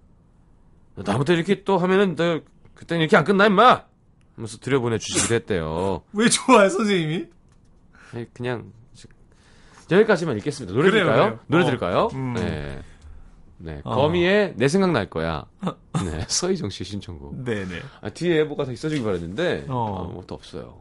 나부터 0.94 1.32
이렇게 1.32 1.64
또 1.64 1.78
하면은 1.78 2.14
너 2.14 2.40
그때는 2.74 3.00
이렇게 3.02 3.16
안 3.16 3.24
끝나 3.24 3.46
임마 3.46 3.84
하면서 4.36 4.58
들여보내 4.58 4.98
주시기도 4.98 5.34
했대요 5.34 6.02
왜 6.12 6.28
좋아해, 6.28 6.68
선생님이? 6.68 7.26
아니, 8.14 8.32
그냥 8.32 8.72
여기까지만 9.90 10.36
읽겠습니다 10.38 10.72
노래 10.72 10.88
그래요, 10.90 11.04
들을까요? 11.04 11.24
그래요. 11.24 11.40
노래 11.48 11.62
어. 11.62 11.66
들을까요? 11.66 12.08
음. 12.12 12.34
네. 12.34 12.80
네, 13.62 13.80
어. 13.84 13.94
거미의 13.94 14.54
내 14.56 14.68
생각 14.68 14.90
날 14.92 15.08
거야. 15.10 15.44
네, 16.04 16.24
서희정 16.28 16.70
씨 16.70 16.84
신청곡. 16.84 17.44
네네. 17.44 17.80
아, 18.00 18.08
뒤에 18.10 18.44
뭐가 18.44 18.64
더 18.64 18.72
있어주길 18.72 19.04
바랬는데 19.04 19.66
어. 19.68 20.04
아무것도 20.04 20.34
없어요. 20.34 20.80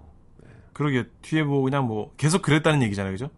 그러게, 0.73 1.07
뒤에 1.21 1.43
뭐, 1.43 1.61
그냥 1.61 1.87
뭐, 1.87 2.13
계속 2.15 2.41
그랬다는 2.41 2.81
얘기잖아요, 2.83 3.11
그죠? 3.11 3.29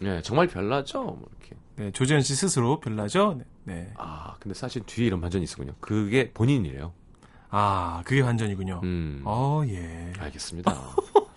네, 0.00 0.22
정말 0.22 0.46
별나죠. 0.48 1.02
뭐 1.02 1.28
이렇게. 1.38 1.56
네, 1.76 1.90
조재현 1.90 2.22
씨 2.22 2.34
스스로 2.34 2.80
별나죠? 2.80 3.34
네. 3.36 3.44
네. 3.64 3.92
아, 3.98 4.36
근데 4.40 4.54
사실 4.54 4.82
뒤에 4.86 5.06
이런 5.06 5.20
반전이 5.20 5.44
있었군요. 5.44 5.74
그게 5.80 6.32
본인이래요. 6.32 6.92
아, 7.50 8.02
그게 8.06 8.22
완전이군요. 8.22 8.80
음. 8.82 9.22
어, 9.24 9.62
예. 9.66 10.12
알겠습니다. 10.18 10.72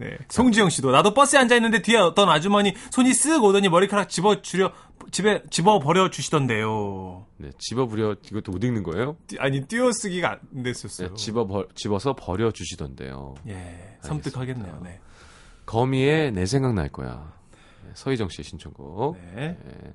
네. 0.00 0.18
송지영 0.28 0.70
씨도 0.70 0.90
나도 0.90 1.14
버스에 1.14 1.38
앉아 1.38 1.54
있는데 1.56 1.82
뒤에 1.82 1.98
어떤 1.98 2.28
아주머니 2.28 2.74
손이 2.90 3.10
쓱 3.10 3.42
오더니 3.42 3.68
머리카락 3.68 4.08
집어 4.08 4.40
주려 4.42 4.72
집에 5.10 5.42
집어 5.50 5.78
버려 5.78 6.10
주시던데요. 6.10 7.26
네, 7.38 7.50
집어부려 7.58 8.16
이것도 8.24 8.52
못 8.52 8.62
읽는 8.64 8.82
거예요? 8.82 9.16
띠- 9.26 9.38
아니 9.38 9.64
띄어쓰기가 9.66 10.38
안 10.54 10.62
됐었어요. 10.62 11.08
네, 11.08 11.14
집어 11.14 11.46
버, 11.46 11.66
집어서 11.74 12.14
버려 12.14 12.50
주시던데요. 12.50 13.34
예, 13.48 13.96
섬뜩하겠네요. 14.02 14.80
네. 14.84 15.00
거미의 15.66 16.32
내 16.32 16.46
생각 16.46 16.74
날 16.74 16.88
거야. 16.90 17.32
네, 17.84 17.90
서희정 17.94 18.28
씨의 18.28 18.44
신청곡. 18.44 19.16
네. 19.34 19.56
네. 19.64 19.94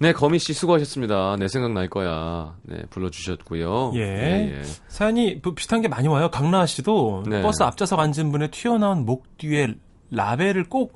네, 0.00 0.12
거미 0.12 0.38
씨 0.38 0.52
수고하셨습니다. 0.52 1.36
내 1.38 1.48
생각 1.48 1.72
날 1.72 1.88
거야. 1.88 2.56
네, 2.62 2.82
불러주셨고요. 2.90 3.92
예. 3.96 4.62
사연이 4.86 5.40
뭐 5.42 5.54
비슷한 5.54 5.80
게 5.80 5.88
많이 5.88 6.06
와요. 6.06 6.30
강라아 6.30 6.66
씨도 6.66 7.24
네. 7.26 7.42
버스 7.42 7.62
앞좌석 7.64 7.98
앉은 7.98 8.30
분의 8.30 8.50
튀어나온 8.52 9.04
목 9.04 9.36
뒤에 9.38 9.74
라벨을 10.10 10.68
꼭 10.68 10.94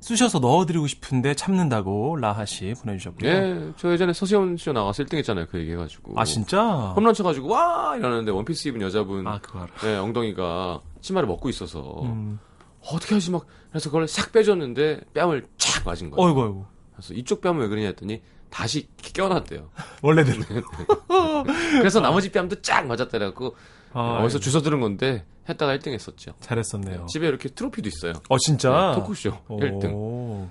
쑤셔서 0.00 0.38
넣어드리고 0.40 0.86
싶은데 0.86 1.34
참는다고 1.34 2.16
라하 2.16 2.44
씨 2.44 2.74
보내주셨고요. 2.82 3.30
예, 3.30 3.72
저 3.76 3.92
예전에 3.92 4.12
서시원 4.12 4.56
씨가 4.56 4.72
나가서 4.72 5.04
1등 5.04 5.18
했잖아요. 5.18 5.46
그 5.50 5.58
얘기해가지고. 5.58 6.14
아 6.16 6.24
진짜? 6.24 6.92
홈런 6.96 7.12
쳐가지고, 7.14 7.48
와! 7.48 7.96
이러는데 7.96 8.30
원피스 8.32 8.68
입은 8.68 8.80
여자분. 8.80 9.26
아 9.26 9.38
그거 9.40 9.60
알아. 9.60 9.68
네, 9.82 9.96
엉덩이가 9.98 10.80
치마를 11.02 11.28
먹고 11.28 11.48
있어서. 11.50 12.02
음. 12.02 12.38
어떻게 12.82 13.14
하지 13.14 13.30
막. 13.30 13.46
그래서 13.70 13.90
그걸 13.90 14.08
싹 14.08 14.32
빼줬는데 14.32 15.02
뺨을 15.14 15.46
착 15.58 15.84
맞은 15.86 16.10
거예요. 16.10 16.26
어이구 16.26 16.42
어이구. 16.42 16.64
그래서 16.94 17.14
이쪽 17.14 17.42
뺨은 17.42 17.58
왜 17.58 17.68
그러냐 17.68 17.88
했더니 17.88 18.22
다시 18.50 18.88
껴놨대요. 19.14 19.70
원래대로. 20.02 20.42
그래서 21.78 22.00
나머지 22.00 22.30
뺨도 22.30 22.60
쫙 22.62 22.86
맞았다 22.86 23.10
그래갖고 23.10 23.56
아, 23.92 24.20
어디서 24.22 24.38
주워 24.38 24.62
들은 24.62 24.80
건데 24.80 25.24
했다가 25.48 25.76
1등 25.78 25.92
했었죠. 25.92 26.32
잘했었네요. 26.40 27.06
집에 27.06 27.26
이렇게 27.28 27.48
트로피도 27.48 27.88
있어요. 27.88 28.12
어 28.28 28.38
진짜? 28.38 28.92
네, 28.94 29.00
토크쇼 29.00 29.30
1등. 29.48 29.92
오. 29.92 30.48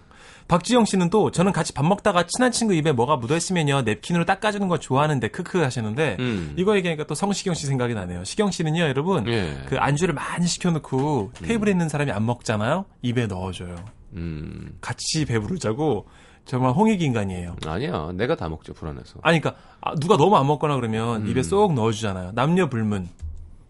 박지영 0.47 0.85
씨는 0.85 1.12
또 1.12 1.29
저는 1.29 1.51
같이 1.51 1.73
밥 1.73 1.85
먹다가 1.85 2.25
친한 2.25 2.51
친구 2.51 2.73
입에 2.73 2.91
뭐가 2.91 3.17
묻어있으면요 3.17 3.83
냅킨으로 3.83 4.25
닦아주는 4.25 4.67
거 4.67 4.79
좋아하는데 4.79 5.27
크크 5.27 5.59
하시는데 5.59 6.17
음. 6.19 6.53
이거 6.57 6.75
얘기하니까 6.75 7.05
또 7.05 7.13
성시경 7.13 7.53
씨 7.53 7.67
생각이 7.67 7.93
나네요. 7.93 8.23
시경 8.23 8.49
씨는요 8.49 8.81
여러분 8.81 9.27
예. 9.27 9.55
그 9.67 9.77
안주를 9.77 10.15
많이 10.15 10.47
시켜놓고 10.47 11.33
테이블에 11.35 11.69
있는 11.71 11.88
사람이 11.88 12.12
안 12.12 12.25
먹잖아요. 12.25 12.85
입에 13.03 13.27
넣어줘요. 13.27 13.75
음. 14.13 14.75
같이 14.81 15.25
배부르자고 15.25 16.07
정말 16.49 16.71
홍익 16.71 16.99
인간이에요. 17.01 17.57
아니야. 17.67 18.12
내가 18.15 18.35
다 18.35 18.49
먹죠, 18.49 18.73
불안해서. 18.73 19.19
아니 19.21 19.39
그러니까 19.39 19.62
아, 19.81 19.93
누가 19.95 20.17
너무 20.17 20.35
안 20.35 20.47
먹거나 20.47 20.75
그러면 20.77 21.21
음. 21.21 21.27
입에 21.27 21.43
쏙 21.43 21.73
넣어주잖아요. 21.75 22.31
남녀 22.33 22.67
불문. 22.69 23.07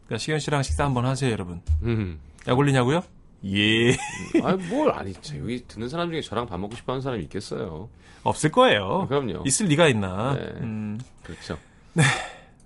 그러니까 0.05 0.17
시경 0.17 0.39
씨랑 0.39 0.63
식사 0.63 0.85
한번 0.85 1.05
하세요 1.05 1.29
여러분. 1.29 1.61
음. 1.83 2.19
약 2.47 2.57
올리냐고요? 2.57 3.03
예. 3.45 3.97
아니, 4.43 4.63
뭘, 4.69 4.91
아니, 4.91 5.13
저 5.21 5.37
여기 5.37 5.65
듣는 5.67 5.89
사람 5.89 6.09
중에 6.09 6.21
저랑 6.21 6.45
밥 6.47 6.57
먹고 6.57 6.75
싶어 6.77 6.93
하는 6.93 7.01
사람이 7.01 7.21
있겠어요. 7.23 7.89
없을 8.23 8.49
거예요. 8.51 9.07
그럼요. 9.09 9.43
있을 9.45 9.65
리가 9.67 9.87
있나. 9.89 10.35
네. 10.35 10.41
음. 10.61 10.99
그렇죠. 11.23 11.57
네. 11.93 12.03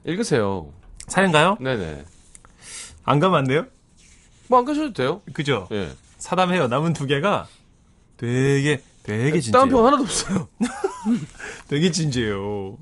읽으세요. 0.05 0.71
사연가요? 1.07 1.57
네네. 1.59 2.03
안 3.03 3.19
가면 3.19 3.39
안 3.39 3.43
돼요? 3.45 3.65
뭐 4.47 4.59
안 4.59 4.65
가셔도 4.65 4.93
돼요. 4.93 5.21
그죠? 5.33 5.67
예. 5.71 5.89
사담해요. 6.19 6.67
남은 6.67 6.93
두 6.93 7.07
개가 7.07 7.47
되게 8.17 8.81
되게 9.03 9.39
진지해요. 9.39 9.51
다운 9.51 9.69
평 9.69 9.85
하나도 9.85 10.03
없어요. 10.03 10.47
되게 11.67 11.91
진지해요. 11.91 12.77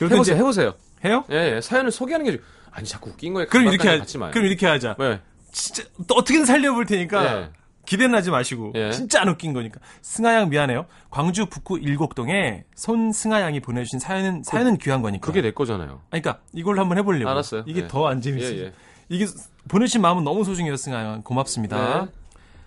해보세요, 0.00 0.20
이제 0.20 0.34
해보세요. 0.36 0.74
해요? 1.04 1.24
예, 1.30 1.56
예. 1.56 1.60
사연을 1.60 1.90
소개하는 1.90 2.24
게, 2.26 2.32
좀- 2.32 2.40
아니, 2.70 2.86
자꾸 2.86 3.10
웃긴 3.10 3.34
거에 3.34 3.46
그럼 3.46 3.66
이렇게 3.68 3.88
하, 3.88 3.98
같이 3.98 4.18
마요. 4.18 4.30
그럼 4.32 4.46
이렇게 4.46 4.66
하자. 4.66 4.96
네. 4.98 5.20
진짜 5.52 5.84
또 6.08 6.14
어떻게든 6.16 6.44
살려볼 6.46 6.86
테니까 6.86 7.24
예. 7.42 7.50
기대는 7.86 8.14
하지 8.16 8.30
마시고 8.30 8.72
예. 8.74 8.90
진짜 8.90 9.20
안 9.20 9.28
웃긴 9.28 9.52
거니까. 9.52 9.78
승하양 10.02 10.48
미안해요. 10.48 10.86
광주 11.10 11.46
북구 11.46 11.78
일곡동에 11.78 12.64
손승하양이 12.74 13.60
보내주신 13.60 13.98
사연은 14.00 14.42
사연은 14.42 14.78
귀한 14.78 15.02
거니까. 15.02 15.24
그게 15.26 15.42
내 15.42 15.52
거잖아요. 15.52 16.00
아니, 16.10 16.22
그러니까 16.22 16.42
이걸로 16.52 16.80
한번 16.80 16.98
해보려고. 16.98 17.30
알았어요. 17.30 17.62
이게 17.66 17.82
예. 17.82 17.88
더안 17.88 18.20
재밌어요. 18.20 18.56
예, 18.56 18.60
예. 18.64 18.72
이게 19.10 19.26
보내신 19.68 20.00
마음은 20.00 20.24
너무 20.24 20.44
소중해요, 20.44 20.76
승하양. 20.76 21.22
고맙습니다. 21.22 22.08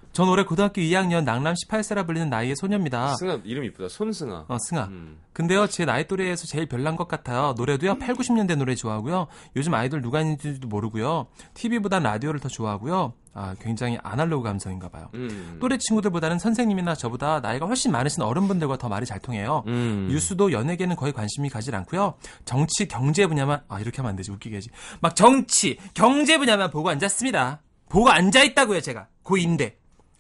네. 0.08 0.14
전 0.14 0.30
올해 0.30 0.44
고등학교 0.44 0.82
2학년 0.82 1.24
낭남 1.24 1.54
18세라 1.54 2.06
불리는 2.06 2.30
나이의 2.30 2.56
소녀입니다. 2.56 3.16
승아, 3.16 3.42
이름 3.44 3.64
이쁘다. 3.66 3.90
손승아. 3.90 4.46
어, 4.48 4.58
승아. 4.58 4.86
음. 4.86 5.20
근데요, 5.34 5.68
제 5.68 5.86
나이 5.86 6.08
또래에서 6.08 6.48
제일 6.48 6.66
별난 6.66 6.96
것 6.96 7.08
같아요. 7.08 7.54
노래도요, 7.58 8.00
8, 8.00 8.16
90년대 8.16 8.56
노래 8.56 8.74
좋아하고요. 8.74 9.28
요즘 9.56 9.74
아이돌 9.74 10.02
누가 10.02 10.22
있는지도 10.22 10.68
모르고요. 10.68 11.28
TV보단 11.54 12.04
라디오를 12.04 12.40
더 12.40 12.50
좋아하고요. 12.50 13.14
아, 13.36 13.56
굉장히 13.62 14.00
아날로그 14.02 14.44
감성인가 14.44 14.90
봐요. 14.90 15.10
음. 15.14 15.58
또래 15.62 15.78
친구들보다는 15.78 16.40
선생님이나 16.40 16.96
저보다 16.96 17.40
나이가 17.40 17.68
훨씬 17.68 17.92
많으신 17.92 18.24
어른분들과 18.24 18.78
더 18.78 18.90
말이 18.90 19.06
잘 19.06 19.20
통해요. 19.20 19.64
음. 19.68 20.08
뉴스도 20.10 20.52
연예계는 20.52 20.96
거의 20.96 21.14
관심이 21.14 21.48
가지 21.50 21.74
않고요. 21.76 22.16
정치, 22.46 22.88
경제 22.88 23.28
분야만 23.28 23.62
아 23.68 23.80
이렇게 23.80 23.98
하면 23.98 24.10
안 24.10 24.16
되지 24.16 24.32
웃기게 24.32 24.56
하지. 24.56 24.70
막 25.02 25.16
정치, 25.16 25.78
경제 25.94 26.40
분야만 26.40 26.72
보고 26.72 26.90
앉았습니다. 26.90 27.62
보고 27.90 28.10
앉아 28.10 28.44
있다고요 28.44 28.82
제가 28.82 29.08
고2인데 29.24 29.76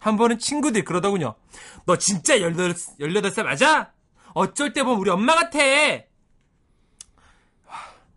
한 0.08 0.16
번은 0.18 0.40
친구들이 0.40 0.84
그러더군요. 0.86 1.36
너 1.86 1.98
진짜 1.98 2.40
18, 2.40 2.74
18살 3.00 3.44
맞아? 3.44 3.92
어쩔 4.34 4.72
때 4.74 4.84
보면 4.84 5.00
우리 5.00 5.10
엄마 5.10 5.36
같아. 5.36 5.60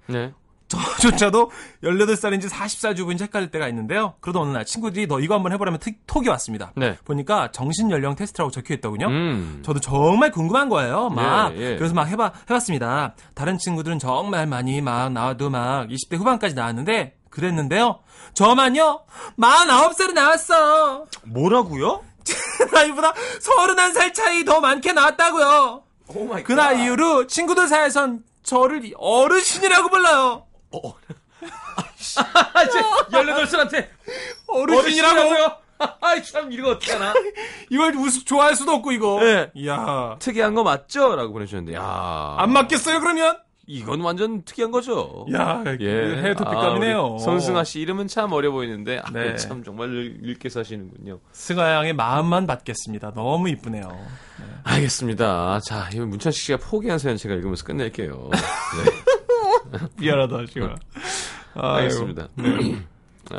네. 0.07 0.33
저조차도 0.69 1.51
18살인지 1.83 2.49
40살 2.49 2.95
주부인지 2.97 3.25
헷갈릴 3.25 3.51
때가 3.51 3.67
있는데요. 3.69 4.15
그러다 4.21 4.39
어느 4.39 4.53
날 4.53 4.65
친구들이 4.65 5.09
너 5.09 5.19
이거 5.19 5.35
한번 5.35 5.51
해보라면 5.53 5.81
틱- 5.81 6.07
톡이 6.07 6.29
왔습니다. 6.29 6.73
네. 6.77 6.97
보니까 7.05 7.51
정신 7.51 7.91
연령 7.91 8.15
테스트라고 8.15 8.53
적혀 8.53 8.75
있더군요. 8.75 9.09
음. 9.09 9.63
저도 9.65 9.81
정말 9.81 10.31
궁금한 10.31 10.69
거예요. 10.69 11.09
막 11.09 11.57
예, 11.57 11.73
예. 11.73 11.77
그래서 11.77 11.93
막 11.93 12.05
해봐 12.05 12.33
해봤습니다. 12.49 13.15
다른 13.35 13.59
친구들은 13.59 13.99
정말 13.99 14.47
많이 14.47 14.81
막 14.81 15.11
나와도 15.13 15.51
막 15.51 15.89
20대 15.89 16.17
후반까지 16.19 16.55
나왔는데 16.55 17.17
그랬는데요. 17.31 18.01
저만요 18.35 19.05
49살이 19.39 20.13
나왔어. 20.13 21.07
뭐라고요? 21.25 22.05
나이보다 22.73 23.13
31살 23.13 24.15
차이 24.15 24.45
더 24.45 24.61
많게 24.61 24.93
나왔다고요. 24.93 25.83
oh 26.09 26.25
my 26.25 26.43
그 26.43 26.53
나이 26.53 26.85
이후로 26.85 27.27
친구들 27.27 27.69
사이에선 27.69 28.23
저를 28.43 28.93
어르신이라고 28.97 29.89
불러요. 29.89 30.47
18살한테 33.11 33.89
어르신이라고. 34.47 35.61
아이, 36.01 36.23
참, 36.23 36.53
이거 36.53 36.71
어떻게 36.73 36.93
하나? 36.93 37.15
이걸 37.71 37.95
우습 37.95 38.27
좋아할 38.27 38.55
수도 38.55 38.73
없고 38.73 38.93
이거. 38.93 39.19
네. 39.21 39.51
이야. 39.55 40.17
특이한 40.19 40.55
거 40.55 40.63
맞죠? 40.63 41.17
라고 41.17 41.33
보내주셨는데, 41.33 41.79
야. 41.79 42.37
안 42.39 42.53
맞겠어요 42.53 43.01
그러면? 43.01 43.39
이건 43.73 44.01
완전 44.01 44.43
특이한 44.43 44.73
거죠. 44.73 45.27
야, 45.33 45.63
예. 45.79 45.87
해 46.23 46.35
토픽감이네요. 46.35 47.15
아, 47.15 47.19
손승아 47.23 47.63
씨 47.63 47.81
이름은 47.81 48.09
참 48.09 48.33
어려 48.33 48.51
보이는데, 48.51 48.99
아, 48.99 49.11
네. 49.13 49.37
참 49.37 49.63
정말 49.63 49.91
늙- 49.91 50.19
늙게 50.23 50.49
사시는군요. 50.49 51.21
승아 51.31 51.73
양의 51.75 51.93
마음만 51.93 52.49
받겠습니다. 52.49 53.13
너무 53.15 53.49
이쁘네요. 53.49 53.89
알겠습니다. 54.65 55.61
자, 55.61 55.89
이 55.95 56.01
문천식 56.01 56.43
씨가 56.47 56.59
포기한 56.59 56.99
사연 56.99 57.17
제가 57.17 57.37
읽으면서 57.37 57.65
끝낼게요. 57.65 58.31
네. 58.33 59.79
미안하다, 60.01 60.47
지금. 60.47 60.75
알겠습니다. 61.55 62.29
아, 63.31 63.39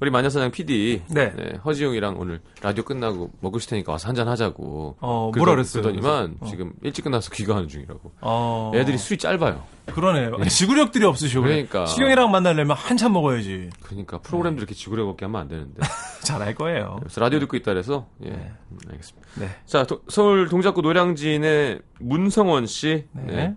우리 0.00 0.10
마녀사장 0.10 0.50
PD, 0.50 1.02
네. 1.10 1.30
허지용이랑 1.62 2.18
오늘 2.18 2.40
라디오 2.62 2.84
끝나고 2.84 3.30
먹을 3.40 3.60
테니까 3.60 3.92
와서 3.92 4.08
한잔 4.08 4.28
하자고. 4.28 4.96
어, 4.98 5.30
뭐라 5.36 5.52
그랬어요? 5.52 5.82
그러더니만 5.82 6.36
그래서? 6.38 6.44
어. 6.44 6.48
지금 6.48 6.72
일찍 6.82 7.02
끝나서 7.02 7.30
귀가하는 7.30 7.68
중이라고. 7.68 8.10
어. 8.22 8.72
애들이 8.74 8.96
술이 8.96 9.18
짧아요. 9.18 9.62
그러네요. 9.92 10.42
지구력들이 10.48 11.04
없으시고. 11.04 11.42
그러니까. 11.42 11.84
시경이랑 11.84 12.30
만나려면 12.30 12.76
한참 12.78 13.12
먹어야지. 13.12 13.68
그러니까 13.82 14.18
프로그램도 14.18 14.60
이렇게 14.60 14.74
지구력 14.74 15.06
없게 15.08 15.26
하면 15.26 15.38
안 15.42 15.48
되는데. 15.48 15.80
잘할 16.24 16.54
거예요. 16.54 16.96
그래서 17.00 17.20
라디오 17.20 17.38
듣고 17.40 17.56
있다 17.58 17.72
그래서 17.72 18.06
예, 18.24 18.28
음, 18.30 18.78
알겠습니다. 18.90 19.28
네. 19.38 19.48
자, 19.66 19.84
도- 19.84 20.00
서울 20.08 20.48
동작구 20.48 20.80
노량진의 20.80 21.80
문성원 21.98 22.64
씨. 22.66 23.04
네. 23.12 23.22
네. 23.26 23.54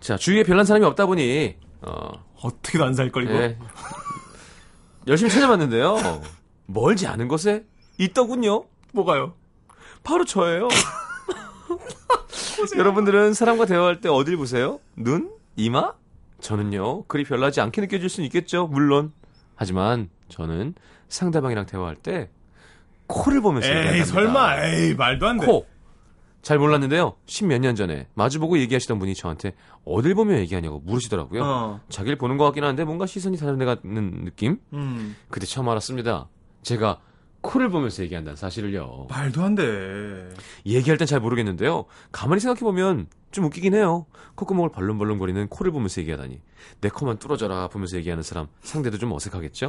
자, 0.00 0.16
주위에 0.16 0.42
별난 0.42 0.64
사람이 0.64 0.84
없다 0.86 1.06
보니 1.06 1.54
어, 1.82 2.10
어떻게도 2.42 2.84
안 2.84 2.94
살 2.94 3.10
걸, 3.10 3.24
이거. 3.24 3.34
예. 5.06 5.10
열심히 5.10 5.30
찾아봤는데요. 5.30 6.22
멀지 6.66 7.06
않은 7.06 7.28
곳에 7.28 7.64
있더군요. 7.98 8.64
뭐가요? 8.92 9.34
바로 10.02 10.24
저예요. 10.24 10.68
여러분들은 12.76 13.34
사람과 13.34 13.66
대화할 13.66 14.00
때 14.00 14.08
어딜 14.08 14.36
보세요? 14.36 14.80
눈? 14.96 15.30
이마? 15.56 15.92
저는요, 16.40 17.04
그리 17.04 17.24
별나지 17.24 17.60
않게 17.60 17.80
느껴질 17.82 18.08
수는 18.08 18.26
있겠죠, 18.26 18.66
물론. 18.66 19.12
하지만 19.54 20.08
저는 20.28 20.74
상대방이랑 21.08 21.66
대화할 21.66 21.96
때 21.96 22.30
코를 23.06 23.40
보면서 23.42 23.68
에이, 23.68 23.76
얘기한답니다. 23.76 24.06
설마, 24.12 24.64
에이, 24.66 24.94
말도 24.94 25.28
안 25.28 25.38
돼. 25.38 25.46
코. 25.46 25.66
잘 26.42 26.58
몰랐는데요. 26.58 27.14
십몇 27.26 27.60
년 27.60 27.74
전에 27.76 28.08
마주보고 28.14 28.58
얘기하시던 28.58 28.98
분이 28.98 29.14
저한테 29.14 29.54
어딜 29.84 30.14
보며 30.14 30.36
얘기하냐고 30.38 30.80
물으시더라고요. 30.80 31.42
어. 31.42 31.80
자기를 31.88 32.18
보는 32.18 32.36
것 32.36 32.44
같긴 32.46 32.64
한데 32.64 32.84
뭔가 32.84 33.06
시선이 33.06 33.36
다른 33.38 33.58
데 33.58 33.64
가는 33.64 34.24
느낌? 34.24 34.58
음. 34.72 35.16
그때 35.30 35.46
처음 35.46 35.68
알았습니다. 35.68 36.28
제가 36.62 37.00
코를 37.42 37.70
보면서 37.70 38.02
얘기한다는 38.04 38.36
사실을요. 38.36 39.06
말도 39.10 39.42
안 39.42 39.54
돼. 39.56 40.28
얘기할 40.66 40.96
땐 40.98 41.06
잘 41.06 41.18
모르겠는데요. 41.20 41.86
가만히 42.12 42.40
생각해보면 42.40 43.06
좀 43.32 43.44
웃기긴 43.46 43.74
해요. 43.74 44.06
콧구멍을 44.36 44.70
벌렁벌렁거리는 44.70 45.48
코를 45.48 45.72
보면서 45.72 46.00
얘기하다니. 46.02 46.40
내 46.80 46.88
코만 46.88 47.18
뚫어져라 47.18 47.66
보면서 47.68 47.96
얘기하는 47.96 48.22
사람 48.22 48.46
상대도 48.62 48.98
좀 48.98 49.10
어색하겠죠? 49.12 49.68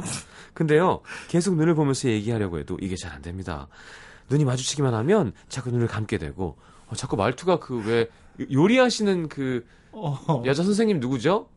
근데요. 0.54 1.00
계속 1.28 1.56
눈을 1.56 1.74
보면서 1.74 2.08
얘기하려고 2.08 2.58
해도 2.58 2.76
이게 2.80 2.94
잘 2.96 3.12
안 3.14 3.22
됩니다. 3.22 3.66
눈이 4.30 4.44
마주치기만 4.44 4.94
하면 4.94 5.32
자꾸 5.48 5.70
눈을 5.70 5.86
감게 5.88 6.18
되고 6.18 6.56
어, 6.88 6.94
자꾸 6.94 7.16
말투가 7.16 7.58
그 7.58 7.82
왜 7.84 8.08
요리하시는 8.50 9.28
그 9.28 9.64
어. 9.92 10.42
여자 10.44 10.62
선생님 10.64 10.98
누구죠? 11.00 11.48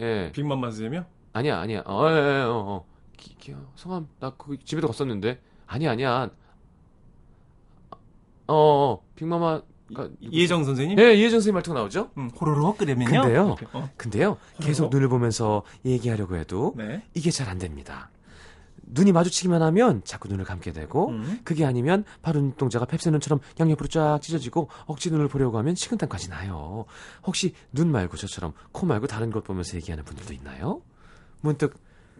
예. 0.00 0.32
빅맘마 0.32 0.68
선생님이요? 0.70 1.04
아니야, 1.32 1.60
아니야. 1.60 1.82
어, 1.86 2.08
예, 2.10 2.14
예, 2.16 2.40
어, 2.42 2.52
어. 2.66 2.84
기, 3.16 3.36
기, 3.36 3.54
성함, 3.76 4.08
나 4.18 4.30
그 4.36 4.56
집에도 4.64 4.88
갔었는데. 4.88 5.40
아니야, 5.68 5.92
아니야. 5.92 6.30
어, 8.48 8.54
어, 8.54 9.02
빅마마. 9.16 9.62
가 9.94 10.08
이혜정 10.20 10.62
선생님? 10.64 10.98
예, 11.00 11.14
이혜정 11.14 11.38
선생님 11.40 11.54
말투가 11.54 11.78
나오죠? 11.80 12.10
음, 12.16 12.30
호로록 12.40 12.78
끓이면요. 12.78 13.22
근데요. 13.22 13.56
어. 13.72 13.90
근데요, 13.96 14.36
계속 14.60 14.88
눈을 14.90 15.08
보면서 15.08 15.62
얘기하려고 15.84 16.36
해도 16.36 16.74
네. 16.76 17.02
이게 17.14 17.30
잘 17.32 17.48
안 17.48 17.58
됩니다. 17.58 18.08
눈이 18.92 19.12
마주치기만 19.12 19.62
하면 19.62 20.02
자꾸 20.04 20.28
눈을 20.28 20.44
감게 20.44 20.72
되고, 20.72 21.10
음. 21.10 21.40
그게 21.44 21.64
아니면 21.64 22.04
바로 22.22 22.40
눈동자가 22.40 22.84
펩시 22.84 23.10
눈처럼 23.10 23.40
양옆으로 23.58 23.88
쫙 23.88 24.20
찢어지고 24.20 24.68
억지 24.86 25.10
눈을 25.10 25.28
보려고 25.28 25.58
하면 25.58 25.74
식은땀까지 25.74 26.30
나요. 26.30 26.84
혹시 27.24 27.54
눈 27.72 27.90
말고 27.90 28.16
저처럼 28.16 28.52
코 28.72 28.86
말고 28.86 29.06
다른 29.06 29.30
것 29.30 29.44
보면서 29.44 29.76
얘기하는 29.76 30.04
분들도 30.04 30.32
있나요? 30.34 30.82
문득 31.40 31.78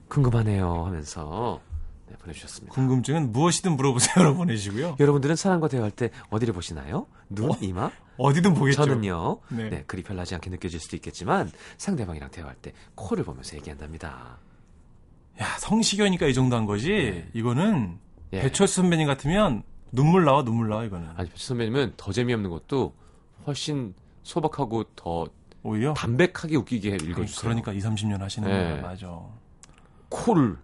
궁금하네요 0.09 0.87
하면서 0.87 1.61
네, 2.09 2.17
보내주셨습니다. 2.17 2.75
궁금증은 2.75 3.31
무엇이든 3.33 3.77
물어보세요로 3.77 4.35
보내주시고요. 4.35 4.97
여러분들은 4.99 5.37
사람과 5.37 5.69
대화할 5.69 5.93
때 5.93 6.11
어디를 6.31 6.53
보시나요? 6.53 7.07
눈, 7.29 7.53
이마? 7.61 7.91
어디든 8.17 8.55
보겠죠. 8.55 8.85
저는요. 8.85 9.39
네. 9.49 9.71
네. 9.71 9.85
그리 9.87 10.03
별나지 10.03 10.35
않게 10.35 10.51
느껴질 10.51 10.81
수도 10.81 10.97
있겠지만 10.97 11.51
상대방이랑 11.79 12.31
대화할 12.31 12.57
때 12.57 12.73
코를 12.97 13.25
보면서 13.25 13.57
얘기한답니다. 13.57 14.39
야, 15.41 15.57
성시경이니까 15.59 16.27
이 16.27 16.35
정도 16.35 16.57
한 16.57 16.67
거지. 16.67 17.25
이거는 17.33 17.99
예. 18.33 18.41
배철수 18.43 18.77
선배님 18.77 19.07
같으면 19.07 19.63
눈물 19.93 20.25
나와, 20.25 20.45
눈물 20.45 20.69
나와, 20.69 20.85
이거는. 20.85 21.09
아니 21.17 21.29
배치 21.31 21.47
선배님은 21.47 21.95
더 21.97 22.13
재미없는 22.13 22.51
것도 22.51 22.95
훨씬 23.47 23.95
소박하고 24.23 24.85
더 24.95 25.27
오히려. 25.63 25.95
담백하게 25.95 26.57
웃기게 26.57 26.91
읽어주세요. 27.03 27.41
그러니까 27.41 27.73
2, 27.73 27.79
30년 27.79 28.19
하시는 28.19 28.49
네. 28.49 28.55
거야. 28.73 28.83
맞아. 28.83 29.19
코를 30.09 30.57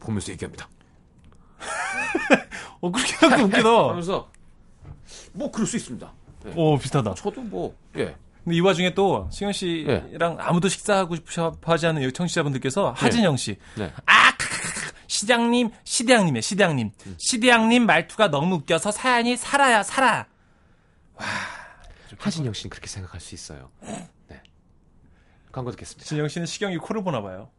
보면서 0.00 0.32
얘기합니다. 0.32 0.68
어, 2.80 2.90
그렇게 2.90 3.14
하면 3.26 3.40
웃기다. 3.46 3.88
하면서 3.88 4.30
뭐 5.32 5.50
그럴 5.50 5.66
수 5.66 5.76
있습니다. 5.76 6.12
오, 6.54 6.78
비슷하다. 6.78 7.14
저도 7.14 7.40
뭐 7.42 7.74
예. 7.96 8.14
근데 8.44 8.56
이 8.56 8.60
와중에 8.60 8.94
또 8.94 9.28
시경 9.30 9.52
씨랑 9.52 10.36
아무도 10.40 10.68
식사하고 10.68 11.16
싶어 11.16 11.52
하지 11.64 11.86
않는 11.86 12.02
여기 12.02 12.12
청취자분들께서 12.12 12.92
하진영 12.92 13.36
씨. 13.36 13.58
네. 13.76 13.92
아, 14.06 14.36
크크크. 14.36 14.92
시장님, 15.06 15.70
시대양님이에요, 15.84 16.40
시대양님. 16.40 16.90
음. 17.06 17.14
시대양님 17.18 17.86
말투가 17.86 18.28
너무 18.30 18.56
웃겨서 18.56 18.90
사연이 18.90 19.36
살아야, 19.36 19.82
살아. 19.82 20.26
하진영 22.18 22.52
씨는 22.52 22.70
그렇게 22.70 22.86
생각할 22.88 23.20
수 23.20 23.34
있어요. 23.34 23.70
네. 23.82 24.42
광고 25.52 25.70
듣겠습니다. 25.72 26.06
진영 26.06 26.28
씨는 26.28 26.46
시경이 26.46 26.76
코를 26.78 27.02
보나 27.02 27.20
봐요. 27.22 27.50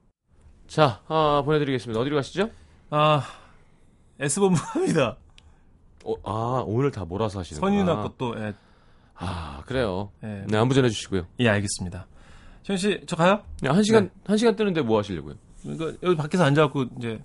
자, 0.68 1.02
아, 1.08 1.42
보내드리겠습니다. 1.46 2.00
어디로 2.00 2.16
가시죠? 2.18 2.50
아, 2.90 3.26
S본부 4.20 4.60
합니다. 4.62 5.18
어, 6.06 6.14
아, 6.24 6.64
오늘 6.66 6.92
다 6.92 7.06
몰아서 7.06 7.40
하시는구나. 7.40 7.72
선윤아 7.72 8.02
것도, 8.04 8.36
예, 8.40 8.54
아, 9.20 9.62
그래요. 9.66 10.12
예. 10.24 10.46
네, 10.48 10.58
안부 10.58 10.74
전해주시고요. 10.74 11.28
예, 11.40 11.50
알겠습니다. 11.50 12.08
시경 12.64 12.78
씨, 12.78 13.02
저 13.06 13.16
가요? 13.16 13.44
네, 13.62 13.70
한 13.70 13.84
시간, 13.84 14.10
한 14.26 14.38
시간 14.38 14.56
뜨는데 14.56 14.82
뭐 14.82 14.98
하시려고요? 15.00 15.36
이거 15.66 15.94
여기 16.04 16.16
밖에서 16.16 16.46
앉아갖고, 16.46 16.86
이제, 16.98 17.20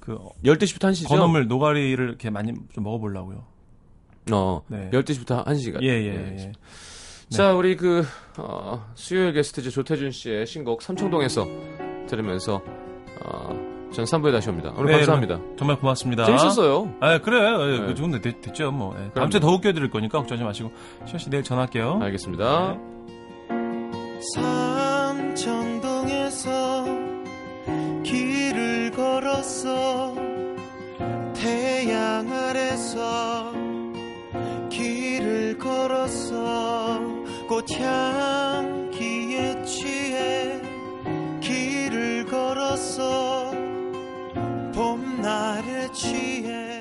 그, 0.00 0.18
12시부터 0.44 0.90
1시죠? 0.90 1.08
건어물 1.08 1.48
노가리를 1.48 2.08
이렇게 2.08 2.30
많이 2.30 2.52
좀 2.72 2.84
먹어보려고요. 2.84 3.44
어, 4.32 4.62
네. 4.68 4.88
12시부터 4.92 5.44
1시간. 5.44 5.82
예, 5.82 5.88
예, 5.88 6.36
예. 6.38 6.52
자, 7.28 7.54
우리 7.54 7.76
그, 7.76 8.04
어, 8.38 8.86
수요일 8.94 9.32
게스트즈 9.32 9.70
조태준 9.70 10.12
씨의 10.12 10.46
신곡 10.46 10.82
삼청동에서 10.82 11.46
들으면서, 12.06 12.62
어, 13.24 13.71
전 13.92 14.04
3부에 14.04 14.32
다시 14.32 14.48
옵니다. 14.48 14.72
오늘 14.76 14.92
네, 14.92 14.96
감사합니다. 14.98 15.38
정말 15.58 15.76
고맙습니다. 15.78 16.24
재밌었어요. 16.24 16.94
아. 17.00 17.12
예, 17.12 17.18
네. 17.18 17.22
그 17.86 17.94
좋은데 17.94 18.20
됐, 18.20 18.40
됐죠, 18.40 18.72
뭐. 18.72 18.92
예. 18.94 18.98
그럼요. 18.98 19.14
다음 19.14 19.30
주에 19.30 19.40
더 19.40 19.50
웃겨드릴 19.52 19.90
거니까 19.90 20.18
걱정하지 20.18 20.44
마시고. 20.44 20.72
시경 21.04 21.18
씨 21.18 21.28
내일 21.30 21.42
전화할게요. 21.44 21.98
알겠습니다. 22.02 22.78
삼청동에서 25.42 26.84
길을 28.04 28.90
걸었어 28.92 30.14
태양 31.34 32.32
아래서 32.32 33.52
길을 34.70 35.58
걸었어 35.58 37.00
꽃향기에 37.48 38.84
취해 39.64 40.60
길을 41.40 42.26
걸었어 42.26 43.51
봄날에 44.72 45.90
취해 45.92 46.71